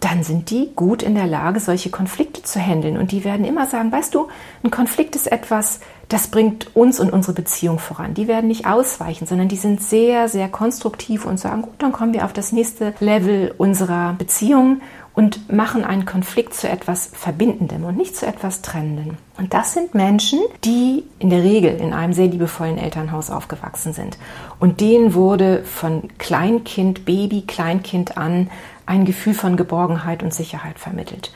dann 0.00 0.22
sind 0.22 0.50
die 0.50 0.70
gut 0.76 1.02
in 1.02 1.14
der 1.16 1.26
Lage, 1.26 1.58
solche 1.58 1.90
Konflikte 1.90 2.42
zu 2.42 2.60
handeln. 2.60 2.96
Und 2.96 3.10
die 3.10 3.24
werden 3.24 3.44
immer 3.44 3.66
sagen, 3.66 3.90
weißt 3.90 4.14
du, 4.14 4.28
ein 4.62 4.70
Konflikt 4.70 5.16
ist 5.16 5.30
etwas, 5.30 5.80
das 6.08 6.28
bringt 6.28 6.74
uns 6.74 7.00
und 7.00 7.12
unsere 7.12 7.34
Beziehung 7.34 7.78
voran. 7.78 8.14
Die 8.14 8.28
werden 8.28 8.46
nicht 8.46 8.66
ausweichen, 8.66 9.26
sondern 9.26 9.48
die 9.48 9.56
sind 9.56 9.82
sehr, 9.82 10.28
sehr 10.28 10.48
konstruktiv 10.48 11.26
und 11.26 11.38
sagen, 11.38 11.62
gut, 11.62 11.74
dann 11.78 11.92
kommen 11.92 12.14
wir 12.14 12.24
auf 12.24 12.32
das 12.32 12.52
nächste 12.52 12.94
Level 13.00 13.54
unserer 13.58 14.14
Beziehung 14.14 14.80
und 15.18 15.52
machen 15.52 15.84
einen 15.84 16.06
Konflikt 16.06 16.54
zu 16.54 16.68
etwas 16.68 17.10
Verbindendem 17.12 17.84
und 17.84 17.96
nicht 17.96 18.14
zu 18.14 18.24
etwas 18.24 18.62
Trennendem. 18.62 19.16
Und 19.36 19.52
das 19.52 19.72
sind 19.72 19.92
Menschen, 19.92 20.38
die 20.62 21.02
in 21.18 21.28
der 21.28 21.42
Regel 21.42 21.74
in 21.74 21.92
einem 21.92 22.12
sehr 22.12 22.28
liebevollen 22.28 22.78
Elternhaus 22.78 23.28
aufgewachsen 23.28 23.92
sind. 23.92 24.16
Und 24.60 24.80
denen 24.80 25.14
wurde 25.14 25.64
von 25.64 26.08
Kleinkind, 26.18 27.04
Baby, 27.04 27.42
Kleinkind 27.48 28.16
an 28.16 28.48
ein 28.86 29.04
Gefühl 29.04 29.34
von 29.34 29.56
Geborgenheit 29.56 30.22
und 30.22 30.32
Sicherheit 30.32 30.78
vermittelt. 30.78 31.32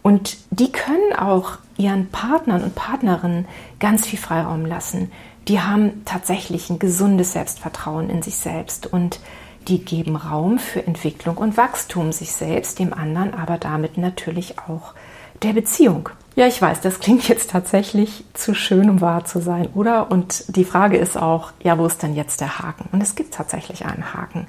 Und 0.00 0.38
die 0.48 0.72
können 0.72 1.12
auch 1.18 1.58
ihren 1.76 2.08
Partnern 2.08 2.62
und 2.62 2.74
Partnerinnen 2.74 3.46
ganz 3.78 4.06
viel 4.06 4.18
Freiraum 4.18 4.64
lassen. 4.64 5.12
Die 5.46 5.60
haben 5.60 6.06
tatsächlich 6.06 6.70
ein 6.70 6.78
gesundes 6.78 7.34
Selbstvertrauen 7.34 8.08
in 8.08 8.22
sich 8.22 8.36
selbst 8.36 8.90
und 8.90 9.20
die 9.68 9.84
geben 9.84 10.16
Raum 10.16 10.58
für 10.58 10.86
Entwicklung 10.86 11.36
und 11.38 11.56
Wachstum 11.56 12.12
sich 12.12 12.32
selbst, 12.32 12.78
dem 12.78 12.92
anderen, 12.92 13.34
aber 13.34 13.58
damit 13.58 13.98
natürlich 13.98 14.58
auch 14.58 14.94
der 15.42 15.52
Beziehung. 15.52 16.08
Ja, 16.34 16.46
ich 16.46 16.60
weiß, 16.60 16.82
das 16.82 17.00
klingt 17.00 17.28
jetzt 17.28 17.50
tatsächlich 17.50 18.24
zu 18.34 18.54
schön, 18.54 18.90
um 18.90 19.00
wahr 19.00 19.24
zu 19.24 19.40
sein, 19.40 19.68
oder? 19.74 20.10
Und 20.10 20.44
die 20.54 20.64
Frage 20.64 20.98
ist 20.98 21.16
auch, 21.16 21.52
ja, 21.62 21.78
wo 21.78 21.86
ist 21.86 22.02
denn 22.02 22.14
jetzt 22.14 22.40
der 22.40 22.58
Haken? 22.58 22.88
Und 22.92 23.02
es 23.02 23.14
gibt 23.14 23.34
tatsächlich 23.34 23.86
einen 23.86 24.12
Haken. 24.12 24.46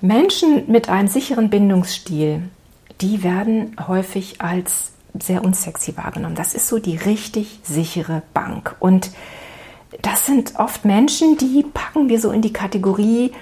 Menschen 0.00 0.70
mit 0.70 0.88
einem 0.88 1.08
sicheren 1.08 1.50
Bindungsstil, 1.50 2.42
die 3.00 3.22
werden 3.22 3.76
häufig 3.86 4.40
als 4.40 4.92
sehr 5.18 5.44
unsexy 5.44 5.96
wahrgenommen. 5.96 6.36
Das 6.36 6.54
ist 6.54 6.68
so 6.68 6.78
die 6.78 6.96
richtig 6.96 7.58
sichere 7.64 8.22
Bank. 8.32 8.76
Und 8.78 9.10
das 10.02 10.26
sind 10.26 10.54
oft 10.58 10.84
Menschen, 10.84 11.36
die 11.36 11.64
packen 11.74 12.08
wir 12.08 12.20
so 12.20 12.30
in 12.30 12.42
die 12.42 12.52
Kategorie 12.52 13.32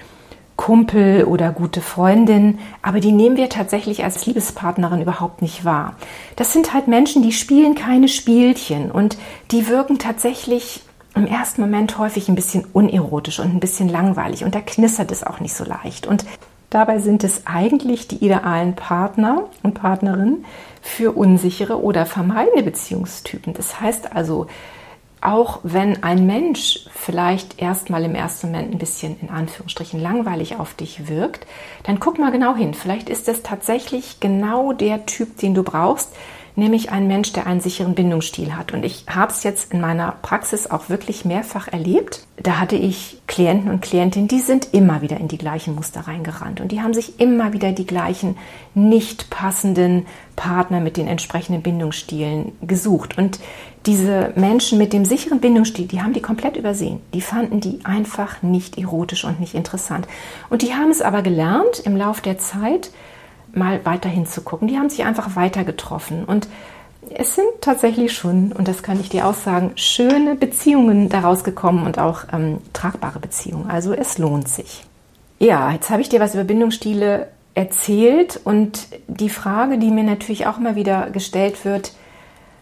Kumpel 0.59 1.23
oder 1.23 1.53
gute 1.53 1.79
Freundin, 1.79 2.59
aber 2.81 2.99
die 2.99 3.13
nehmen 3.13 3.37
wir 3.37 3.47
tatsächlich 3.47 4.03
als 4.03 4.25
Liebespartnerin 4.25 5.01
überhaupt 5.01 5.41
nicht 5.41 5.63
wahr. 5.63 5.95
Das 6.35 6.51
sind 6.51 6.73
halt 6.73 6.89
Menschen, 6.89 7.23
die 7.23 7.31
spielen 7.31 7.75
keine 7.75 8.09
Spielchen 8.09 8.91
und 8.91 9.17
die 9.51 9.69
wirken 9.69 9.99
tatsächlich 9.99 10.81
im 11.15 11.27
ersten 11.27 11.61
Moment 11.61 11.97
häufig 11.97 12.27
ein 12.27 12.35
bisschen 12.35 12.65
unerotisch 12.73 13.39
und 13.39 13.55
ein 13.55 13.61
bisschen 13.61 13.87
langweilig 13.87 14.43
und 14.43 14.53
da 14.53 14.59
knistert 14.59 15.11
es 15.11 15.23
auch 15.23 15.39
nicht 15.39 15.53
so 15.53 15.63
leicht. 15.63 16.07
Und 16.07 16.25
dabei 16.69 16.99
sind 16.99 17.23
es 17.23 17.47
eigentlich 17.47 18.09
die 18.09 18.17
idealen 18.17 18.75
Partner 18.75 19.45
und 19.63 19.75
Partnerinnen 19.75 20.43
für 20.81 21.13
unsichere 21.13 21.81
oder 21.81 22.05
vermeidende 22.05 22.63
Beziehungstypen. 22.63 23.53
Das 23.53 23.79
heißt 23.79 24.13
also, 24.13 24.47
auch 25.21 25.59
wenn 25.63 26.03
ein 26.03 26.25
Mensch 26.25 26.87
vielleicht 26.91 27.61
erstmal 27.61 28.03
im 28.03 28.15
ersten 28.15 28.47
Moment 28.47 28.73
ein 28.73 28.77
bisschen 28.77 29.19
in 29.19 29.29
Anführungsstrichen 29.29 29.99
langweilig 29.99 30.55
auf 30.57 30.73
dich 30.73 31.07
wirkt, 31.07 31.45
dann 31.83 31.99
guck 31.99 32.19
mal 32.19 32.31
genau 32.31 32.55
hin. 32.55 32.73
Vielleicht 32.73 33.09
ist 33.09 33.27
es 33.27 33.43
tatsächlich 33.43 34.19
genau 34.19 34.73
der 34.73 35.05
Typ, 35.05 35.37
den 35.37 35.53
du 35.53 35.63
brauchst, 35.63 36.15
nämlich 36.55 36.91
ein 36.91 37.07
Mensch, 37.07 37.33
der 37.33 37.47
einen 37.47 37.61
sicheren 37.61 37.95
Bindungsstil 37.95 38.55
hat. 38.55 38.73
Und 38.73 38.83
ich 38.83 39.05
habe 39.09 39.31
es 39.31 39.43
jetzt 39.43 39.73
in 39.73 39.81
meiner 39.81 40.13
Praxis 40.21 40.69
auch 40.69 40.89
wirklich 40.89 41.25
mehrfach 41.25 41.67
erlebt. 41.67 42.25
Da 42.37 42.59
hatte 42.59 42.75
ich 42.75 43.21
Klienten 43.27 43.69
und 43.69 43.81
Klientinnen, 43.81 44.27
die 44.27 44.39
sind 44.39 44.69
immer 44.73 45.01
wieder 45.01 45.17
in 45.17 45.27
die 45.27 45.37
gleichen 45.37 45.75
Muster 45.75 46.01
reingerannt 46.01 46.61
und 46.61 46.71
die 46.71 46.81
haben 46.81 46.93
sich 46.93 47.19
immer 47.19 47.53
wieder 47.53 47.71
die 47.71 47.85
gleichen 47.85 48.37
nicht 48.73 49.29
passenden 49.29 50.05
Partner 50.35 50.79
mit 50.79 50.97
den 50.97 51.07
entsprechenden 51.07 51.61
Bindungsstilen 51.61 52.53
gesucht. 52.61 53.17
Und 53.17 53.39
diese 53.85 54.31
Menschen 54.35 54.77
mit 54.77 54.93
dem 54.93 55.05
sicheren 55.05 55.39
Bindungsstil, 55.39 55.87
die 55.87 56.01
haben 56.01 56.13
die 56.13 56.21
komplett 56.21 56.57
übersehen. 56.57 57.01
Die 57.13 57.21
fanden 57.21 57.59
die 57.59 57.79
einfach 57.83 58.41
nicht 58.41 58.77
erotisch 58.77 59.23
und 59.25 59.39
nicht 59.39 59.53
interessant. 59.53 60.07
Und 60.49 60.61
die 60.61 60.73
haben 60.73 60.91
es 60.91 61.01
aber 61.01 61.21
gelernt, 61.21 61.79
im 61.85 61.95
Laufe 61.95 62.21
der 62.21 62.37
Zeit 62.37 62.91
mal 63.53 63.85
weiter 63.85 64.09
hinzugucken. 64.09 64.67
Die 64.67 64.77
haben 64.77 64.89
sich 64.89 65.03
einfach 65.03 65.35
weiter 65.35 65.63
getroffen. 65.63 66.25
Und 66.25 66.47
es 67.09 67.35
sind 67.35 67.47
tatsächlich 67.61 68.13
schon, 68.13 68.51
und 68.51 68.67
das 68.67 68.83
kann 68.83 68.99
ich 68.99 69.09
dir 69.09 69.25
auch 69.27 69.33
sagen, 69.33 69.71
schöne 69.75 70.35
Beziehungen 70.35 71.09
daraus 71.09 71.43
gekommen 71.43 71.85
und 71.85 71.97
auch 71.99 72.25
ähm, 72.31 72.59
tragbare 72.73 73.19
Beziehungen. 73.19 73.69
Also 73.69 73.93
es 73.93 74.17
lohnt 74.17 74.47
sich. 74.47 74.83
Ja, 75.39 75.71
jetzt 75.71 75.89
habe 75.89 76.01
ich 76.01 76.09
dir 76.09 76.19
was 76.19 76.33
über 76.33 76.43
Bindungsstile 76.43 77.29
erzählt 77.55 78.39
und 78.43 78.87
die 79.07 79.29
Frage, 79.29 79.77
die 79.77 79.89
mir 79.89 80.03
natürlich 80.03 80.47
auch 80.47 80.57
immer 80.57 80.75
wieder 80.75 81.09
gestellt 81.09 81.65
wird, 81.65 81.93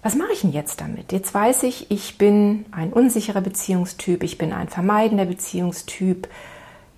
was 0.04 0.16
mache 0.16 0.32
ich 0.32 0.42
denn 0.42 0.54
jetzt 0.54 0.80
damit? 0.80 1.12
Jetzt 1.12 1.34
weiß 1.34 1.64
ich, 1.64 1.92
ich 1.92 2.18
bin 2.18 2.66
ein 2.72 2.94
unsicherer 2.94 3.42
Beziehungstyp, 3.42 4.24
ich 4.24 4.38
bin 4.38 4.54
ein 4.54 4.70
vermeidender 4.70 5.26
Beziehungstyp. 5.26 6.28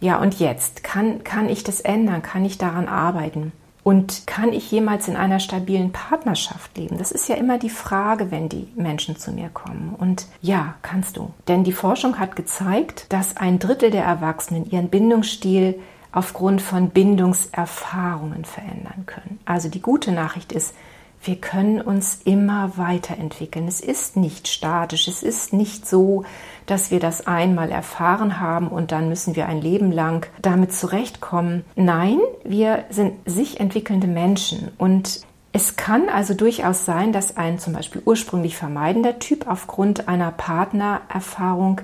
Ja, 0.02 0.20
und 0.20 0.40
jetzt? 0.40 0.84
Kann, 0.84 1.24
kann 1.24 1.50
ich 1.50 1.64
das 1.64 1.82
ändern? 1.82 2.22
Kann 2.22 2.46
ich 2.46 2.58
daran 2.58 2.88
arbeiten? 2.88 3.52
Und 3.84 4.28
kann 4.28 4.52
ich 4.52 4.72
jemals 4.72 5.08
in 5.08 5.16
einer 5.16 5.40
stabilen 5.40 5.92
Partnerschaft 5.92 6.78
leben? 6.78 6.98
Das 6.98 7.12
ist 7.12 7.30
ja 7.30 7.36
immer 7.36 7.58
die 7.58 7.70
Frage, 7.70 8.30
wenn 8.30 8.50
die 8.50 8.68
Menschen 8.76 9.18
zu 9.18 9.32
mir 9.32 9.50
kommen. 9.50 9.96
Und 9.98 10.28
ja, 10.42 10.76
kannst 10.82 11.18
du. 11.18 11.32
Denn 11.48 11.64
die 11.64 11.72
Forschung 11.72 12.20
hat 12.20 12.36
gezeigt, 12.36 13.06
dass 13.10 13.38
ein 13.38 13.60
Drittel 13.60 13.90
der 13.90 14.04
Erwachsenen 14.04 14.70
ihren 14.70 14.90
Bindungsstil 14.90 15.80
aufgrund 16.12 16.62
von 16.62 16.90
Bindungserfahrungen 16.90 18.46
verändern 18.46 19.06
können. 19.06 19.40
Also 19.46 19.70
die 19.70 19.82
gute 19.82 20.12
Nachricht 20.12 20.52
ist, 20.52 20.74
wir 21.22 21.36
können 21.36 21.82
uns 21.82 22.22
immer 22.24 22.78
weiterentwickeln. 22.78 23.68
Es 23.68 23.82
ist 23.82 24.16
nicht 24.16 24.48
statisch. 24.48 25.08
Es 25.08 25.22
ist 25.22 25.52
nicht 25.52 25.88
so, 25.88 26.24
dass 26.66 26.92
wir 26.92 27.00
das 27.00 27.28
einmal 27.28 27.72
erfahren 27.72 28.40
haben 28.40 28.70
und 28.70 28.92
dann 28.92 29.10
müssen 29.10 29.36
wir 29.36 29.48
ein 29.48 29.62
Leben 29.62 29.92
lang 29.92 30.28
damit 30.42 30.72
zurechtkommen. 30.72 31.66
Nein, 31.76 32.20
wir 32.44 32.86
sind 32.90 33.14
sich 33.26 33.60
entwickelnde 33.60 34.08
Menschen 34.08 34.72
und 34.78 35.22
es 35.52 35.76
kann 35.76 36.10
also 36.10 36.36
durchaus 36.36 36.86
sein, 36.86 37.12
dass 37.12 37.36
ein 37.36 37.60
zum 37.60 37.74
Beispiel 37.74 38.02
ursprünglich 38.06 38.56
vermeidender 38.56 39.20
Typ 39.20 39.48
aufgrund 39.48 40.08
einer 40.08 40.32
Partnererfahrung 40.32 41.82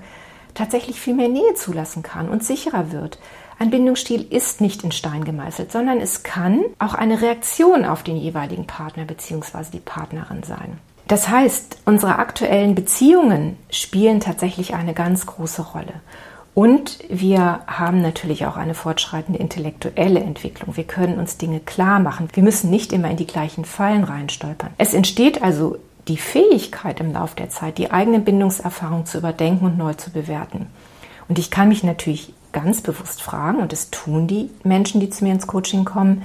tatsächlich 0.53 0.99
viel 0.99 1.15
mehr 1.15 1.29
Nähe 1.29 1.55
zulassen 1.55 2.03
kann 2.03 2.29
und 2.29 2.43
sicherer 2.43 2.91
wird. 2.91 3.17
Ein 3.57 3.69
Bindungsstil 3.69 4.25
ist 4.29 4.59
nicht 4.59 4.83
in 4.83 4.91
Stein 4.91 5.23
gemeißelt, 5.23 5.71
sondern 5.71 6.01
es 6.01 6.23
kann 6.23 6.61
auch 6.77 6.93
eine 6.93 7.21
Reaktion 7.21 7.85
auf 7.85 8.03
den 8.03 8.17
jeweiligen 8.17 8.67
Partner 8.67 9.05
bzw. 9.05 9.65
die 9.71 9.79
Partnerin 9.79 10.43
sein. 10.43 10.77
Das 11.07 11.29
heißt, 11.29 11.77
unsere 11.85 12.17
aktuellen 12.17 12.75
Beziehungen 12.75 13.57
spielen 13.69 14.19
tatsächlich 14.19 14.73
eine 14.73 14.93
ganz 14.93 15.25
große 15.25 15.61
Rolle. 15.61 15.93
Und 16.55 16.99
wir 17.09 17.59
haben 17.67 18.01
natürlich 18.01 18.45
auch 18.45 18.55
eine 18.55 18.73
fortschreitende 18.73 19.39
intellektuelle 19.39 20.21
Entwicklung. 20.21 20.77
Wir 20.77 20.85
können 20.85 21.19
uns 21.19 21.37
Dinge 21.37 21.59
klar 21.59 21.99
machen. 21.99 22.29
Wir 22.33 22.43
müssen 22.43 22.69
nicht 22.69 22.93
immer 22.93 23.09
in 23.09 23.17
die 23.17 23.27
gleichen 23.27 23.65
Fallen 23.65 24.05
reinstolpern. 24.05 24.71
Es 24.77 24.93
entsteht 24.93 25.43
also 25.43 25.77
die 26.07 26.17
Fähigkeit 26.17 26.99
im 27.01 27.13
Laufe 27.13 27.35
der 27.35 27.49
Zeit, 27.49 27.77
die 27.77 27.91
eigene 27.91 28.19
Bindungserfahrung 28.19 29.05
zu 29.05 29.17
überdenken 29.17 29.65
und 29.65 29.77
neu 29.77 29.93
zu 29.93 30.11
bewerten. 30.11 30.67
Und 31.27 31.39
ich 31.39 31.51
kann 31.51 31.67
mich 31.67 31.83
natürlich 31.83 32.33
ganz 32.55 32.81
bewusst 32.81 33.21
fragen, 33.21 33.59
und 33.59 33.71
das 33.73 33.91
tun 33.91 34.25
die 34.25 34.49
Menschen, 34.63 35.01
die 35.01 35.09
zu 35.09 35.23
mir 35.25 35.33
ins 35.33 35.45
Coaching 35.45 35.85
kommen, 35.85 36.23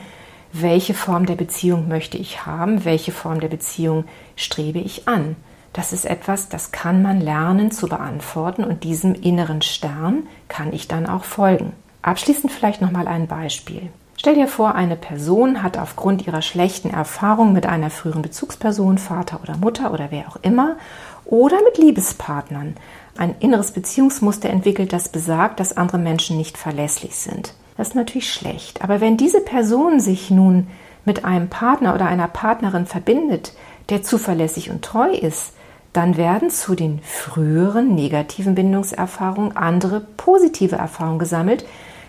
welche 0.53 0.95
Form 0.95 1.27
der 1.27 1.35
Beziehung 1.35 1.89
möchte 1.89 2.17
ich 2.17 2.47
haben, 2.47 2.85
welche 2.85 3.13
Form 3.13 3.41
der 3.41 3.49
Beziehung 3.49 4.05
strebe 4.37 4.79
ich 4.79 5.07
an. 5.09 5.37
Das 5.73 5.93
ist 5.93 6.05
etwas, 6.05 6.49
das 6.49 6.73
kann 6.73 7.03
man 7.03 7.21
lernen 7.21 7.71
zu 7.71 7.89
beantworten 7.89 8.65
und 8.65 8.85
diesem 8.85 9.15
inneren 9.15 9.61
Stern 9.63 10.25
kann 10.49 10.73
ich 10.73 10.89
dann 10.89 11.07
auch 11.07 11.25
folgen. 11.25 11.73
Abschließend 12.03 12.53
vielleicht 12.53 12.81
nochmal 12.81 13.07
ein 13.07 13.27
Beispiel. 13.27 13.91
Stell 14.17 14.35
dir 14.35 14.49
vor, 14.49 14.75
eine 14.75 14.97
Person 14.97 15.63
hat 15.63 15.79
aufgrund 15.79 16.27
ihrer 16.27 16.43
schlechten 16.43 16.91
Erfahrung 16.91 17.53
mit 17.53 17.67
einer 17.67 17.91
früheren 17.91 18.23
Bezugsperson, 18.23 18.99
Vater 18.99 19.41
oder 19.43 19.57
Mutter 19.57 19.93
oder 19.93 20.09
wer 20.11 20.29
auch 20.29 20.37
immer, 20.43 20.77
oder 21.25 21.57
mit 21.65 21.79
Liebespartnern 21.79 22.77
ein 23.17 23.35
inneres 23.41 23.73
Beziehungsmuster 23.73 24.51
entwickelt, 24.51 24.93
das 24.93 25.09
besagt, 25.09 25.61
dass 25.61 25.77
andere 25.77 25.99
Menschen 25.99 26.37
nicht 26.37 26.57
verlässlich 26.57 27.17
sind. 27.17 27.55
Das 27.77 27.89
ist 27.89 27.95
natürlich 27.95 28.33
schlecht. 28.33 28.83
Aber 28.83 29.01
wenn 29.01 29.17
diese 29.17 29.41
Person 29.41 30.01
sich 30.01 30.31
nun 30.31 30.67
mit 31.05 31.25
einem 31.25 31.49
Partner 31.49 31.95
oder 31.95 32.07
einer 32.07 32.29
Partnerin 32.29 32.87
verbindet, 32.87 33.53
der 33.89 34.03
zuverlässig 34.03 34.71
und 34.71 34.83
treu 34.83 35.11
ist, 35.11 35.53
dann 35.93 36.17
werden 36.17 36.51
zu 36.51 36.75
den 36.75 37.01
früheren 37.03 37.95
negativen 37.95 38.55
Bindungserfahrungen 38.55 39.57
andere 39.57 40.01
positive 40.01 40.77
Erfahrungen 40.77 41.19
gesammelt, 41.19 41.65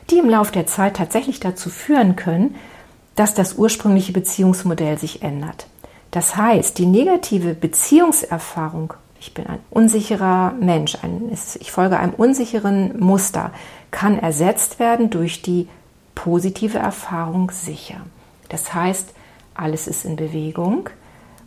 die 0.10 0.20
im 0.20 0.30
Laufe 0.30 0.52
der 0.52 0.68
Zeit 0.68 0.98
tatsächlich 0.98 1.40
dazu 1.40 1.70
führen 1.70 2.16
können, 2.16 2.56
dass 3.16 3.34
das 3.34 3.56
ursprüngliche 3.56 4.14
Beziehungsmodell 4.14 4.98
sich 4.98 5.24
ändert. 5.24 5.68
Das 6.12 6.36
heißt, 6.36 6.78
die 6.78 6.86
negative 6.86 7.54
Beziehungserfahrung, 7.54 8.94
ich 9.22 9.36
bin 9.36 9.46
ein 9.46 9.60
unsicherer 9.70 10.52
Mensch, 10.60 10.98
ein, 11.04 11.32
ich 11.32 11.72
folge 11.72 12.00
einem 12.00 12.14
unsicheren 12.14 13.00
Muster, 13.00 13.52
kann 13.92 14.18
ersetzt 14.18 14.80
werden 14.80 15.12
durch 15.12 15.44
die 15.44 15.70
positive 16.16 16.80
Erfahrung 16.80 17.52
sicher. 17.52 17.98
Das 18.50 18.74
heißt, 18.74 19.14
alles 19.54 19.88
ist 19.88 20.06
in 20.06 20.16
Bewegung 20.16 20.90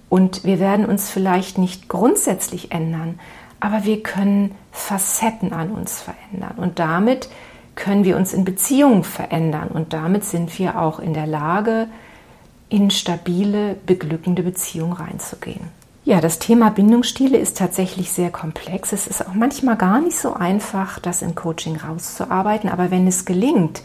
und 0.09 0.45
wir 0.45 0.61
werden 0.61 0.87
uns 0.87 1.11
vielleicht 1.11 1.59
nicht 1.59 1.89
grundsätzlich 1.89 2.71
ändern, 2.71 3.19
aber 3.59 3.85
wir 3.85 4.05
können 4.05 4.55
Facetten 4.71 5.53
an 5.53 5.73
uns 5.73 6.01
verändern 6.01 6.55
und 6.57 6.79
damit 6.79 7.29
können 7.75 8.05
wir 8.05 8.17
uns 8.17 8.33
in 8.33 8.45
Beziehungen 8.45 9.03
verändern 9.03 9.69
und 9.69 9.93
damit 9.93 10.25
sind 10.25 10.57
wir 10.61 10.81
auch 10.81 11.01
in 11.01 11.13
der 11.13 11.27
Lage, 11.27 11.89
in 12.69 12.93
stabile, 12.93 13.75
beglückende 13.85 14.45
Beziehungen 14.45 14.93
reinzugehen. 14.93 15.84
Ja, 16.07 16.21
das 16.21 16.39
Thema 16.39 16.71
Bindungsstile 16.71 17.39
ist 17.39 17.57
tatsächlich 17.57 18.13
sehr 18.13 18.31
komplex. 18.31 18.93
Es 18.93 19.07
ist 19.07 19.27
auch 19.27 19.33
manchmal 19.33 19.77
gar 19.77 20.03
nicht 20.03 20.19
so 20.19 20.35
einfach, 20.35 20.99
das 20.99 21.23
im 21.23 21.35
Coaching 21.35 21.77
rauszuarbeiten, 21.77 22.69
aber 22.69 22.91
wenn 22.91 23.07
es 23.07 23.25
gelingt, 23.25 23.83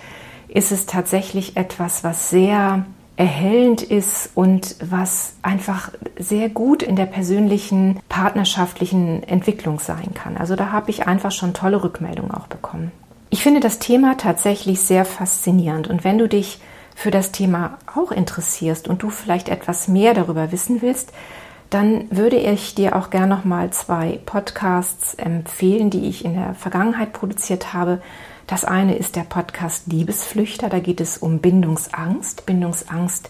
ist 0.49 0.73
es 0.73 0.85
tatsächlich 0.85 1.55
etwas, 1.55 2.03
was 2.03 2.29
sehr 2.29 2.85
erhellend 3.15 3.81
ist 3.83 4.31
und 4.35 4.75
was 4.81 5.33
einfach 5.43 5.91
sehr 6.17 6.49
gut 6.49 6.83
in 6.83 6.97
der 6.97 7.05
persönlichen 7.05 8.01
partnerschaftlichen 8.09 9.23
Entwicklung 9.23 9.79
sein 9.79 10.13
kann. 10.13 10.35
Also 10.35 10.57
da 10.57 10.73
habe 10.73 10.89
ich 10.89 11.07
einfach 11.07 11.31
schon 11.31 11.53
tolle 11.53 11.83
Rückmeldungen 11.83 12.31
auch 12.31 12.47
bekommen. 12.47 12.91
Ich 13.29 13.43
finde 13.43 13.61
das 13.61 13.79
Thema 13.79 14.17
tatsächlich 14.17 14.81
sehr 14.81 15.05
faszinierend 15.05 15.87
und 15.87 16.03
wenn 16.03 16.17
du 16.17 16.27
dich 16.27 16.59
für 16.95 17.11
das 17.11 17.31
Thema 17.31 17.77
auch 17.95 18.11
interessierst 18.11 18.89
und 18.89 19.03
du 19.03 19.09
vielleicht 19.09 19.47
etwas 19.47 19.87
mehr 19.87 20.13
darüber 20.13 20.51
wissen 20.51 20.81
willst, 20.81 21.13
dann 21.69 22.07
würde 22.09 22.37
ich 22.37 22.75
dir 22.75 22.95
auch 22.95 23.09
gerne 23.09 23.35
noch 23.35 23.45
mal 23.45 23.71
zwei 23.71 24.19
Podcasts 24.25 25.13
empfehlen, 25.13 25.89
die 25.89 26.07
ich 26.07 26.25
in 26.25 26.33
der 26.33 26.55
Vergangenheit 26.55 27.13
produziert 27.13 27.73
habe. 27.73 28.01
Das 28.47 28.65
eine 28.65 28.97
ist 28.97 29.15
der 29.15 29.23
Podcast 29.23 29.83
Liebesflüchter, 29.87 30.69
da 30.69 30.79
geht 30.79 30.99
es 30.99 31.19
um 31.19 31.39
Bindungsangst, 31.39 32.45
Bindungsangst 32.47 33.29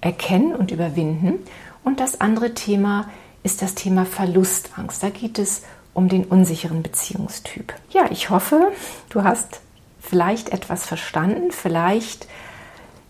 erkennen 0.00 0.54
und 0.54 0.70
überwinden. 0.70 1.38
Und 1.84 2.00
das 2.00 2.20
andere 2.20 2.52
Thema 2.52 3.08
ist 3.42 3.62
das 3.62 3.74
Thema 3.74 4.04
Verlustangst. 4.04 5.02
Da 5.02 5.08
geht 5.08 5.38
es 5.38 5.62
um 5.94 6.08
den 6.08 6.24
unsicheren 6.24 6.82
Beziehungstyp. 6.82 7.72
Ja, 7.90 8.10
ich 8.10 8.28
hoffe, 8.28 8.72
du 9.08 9.24
hast 9.24 9.60
vielleicht 10.00 10.50
etwas 10.50 10.86
verstanden, 10.86 11.50
vielleicht 11.50 12.28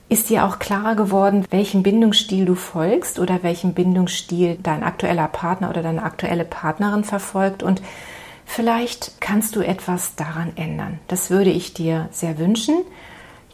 ist 0.09 0.31
dir 0.31 0.45
auch 0.45 0.59
klarer 0.59 0.95
geworden, 0.95 1.45
welchen 1.51 1.83
Bindungsstil 1.83 2.45
du 2.45 2.55
folgst 2.55 3.19
oder 3.19 3.43
welchen 3.43 3.75
Bindungsstil 3.75 4.59
dein 4.63 4.83
aktueller 4.83 5.29
Partner 5.29 5.71
oder 5.71 5.83
deine 5.83 6.03
aktuelle 6.03 6.45
Partnerin 6.45 7.05
verfolgt 7.05 7.63
und 7.63 7.83
vielleicht 8.47 9.21
kannst 9.21 9.57
du 9.57 9.61
etwas 9.61 10.15
daran 10.17 10.53
ändern. 10.57 10.99
Das 11.09 11.31
würde 11.31 11.51
ich 11.51 11.75
dir 11.75 12.09
sehr 12.11 12.39
wünschen. 12.39 12.77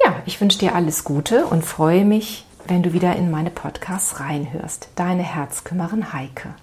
Ja, 0.05 0.14
ich 0.27 0.40
wünsche 0.40 0.59
dir 0.59 0.75
alles 0.75 1.05
Gute 1.05 1.47
und 1.47 1.64
freue 1.64 2.05
mich, 2.05 2.47
wenn 2.67 2.83
du 2.83 2.93
wieder 2.93 3.17
in 3.17 3.31
meine 3.31 3.51
Podcasts 3.51 4.21
reinhörst. 4.21 4.88
Deine 4.95 5.23
Herzkümmerin 5.23 6.12
Heike. 6.12 6.55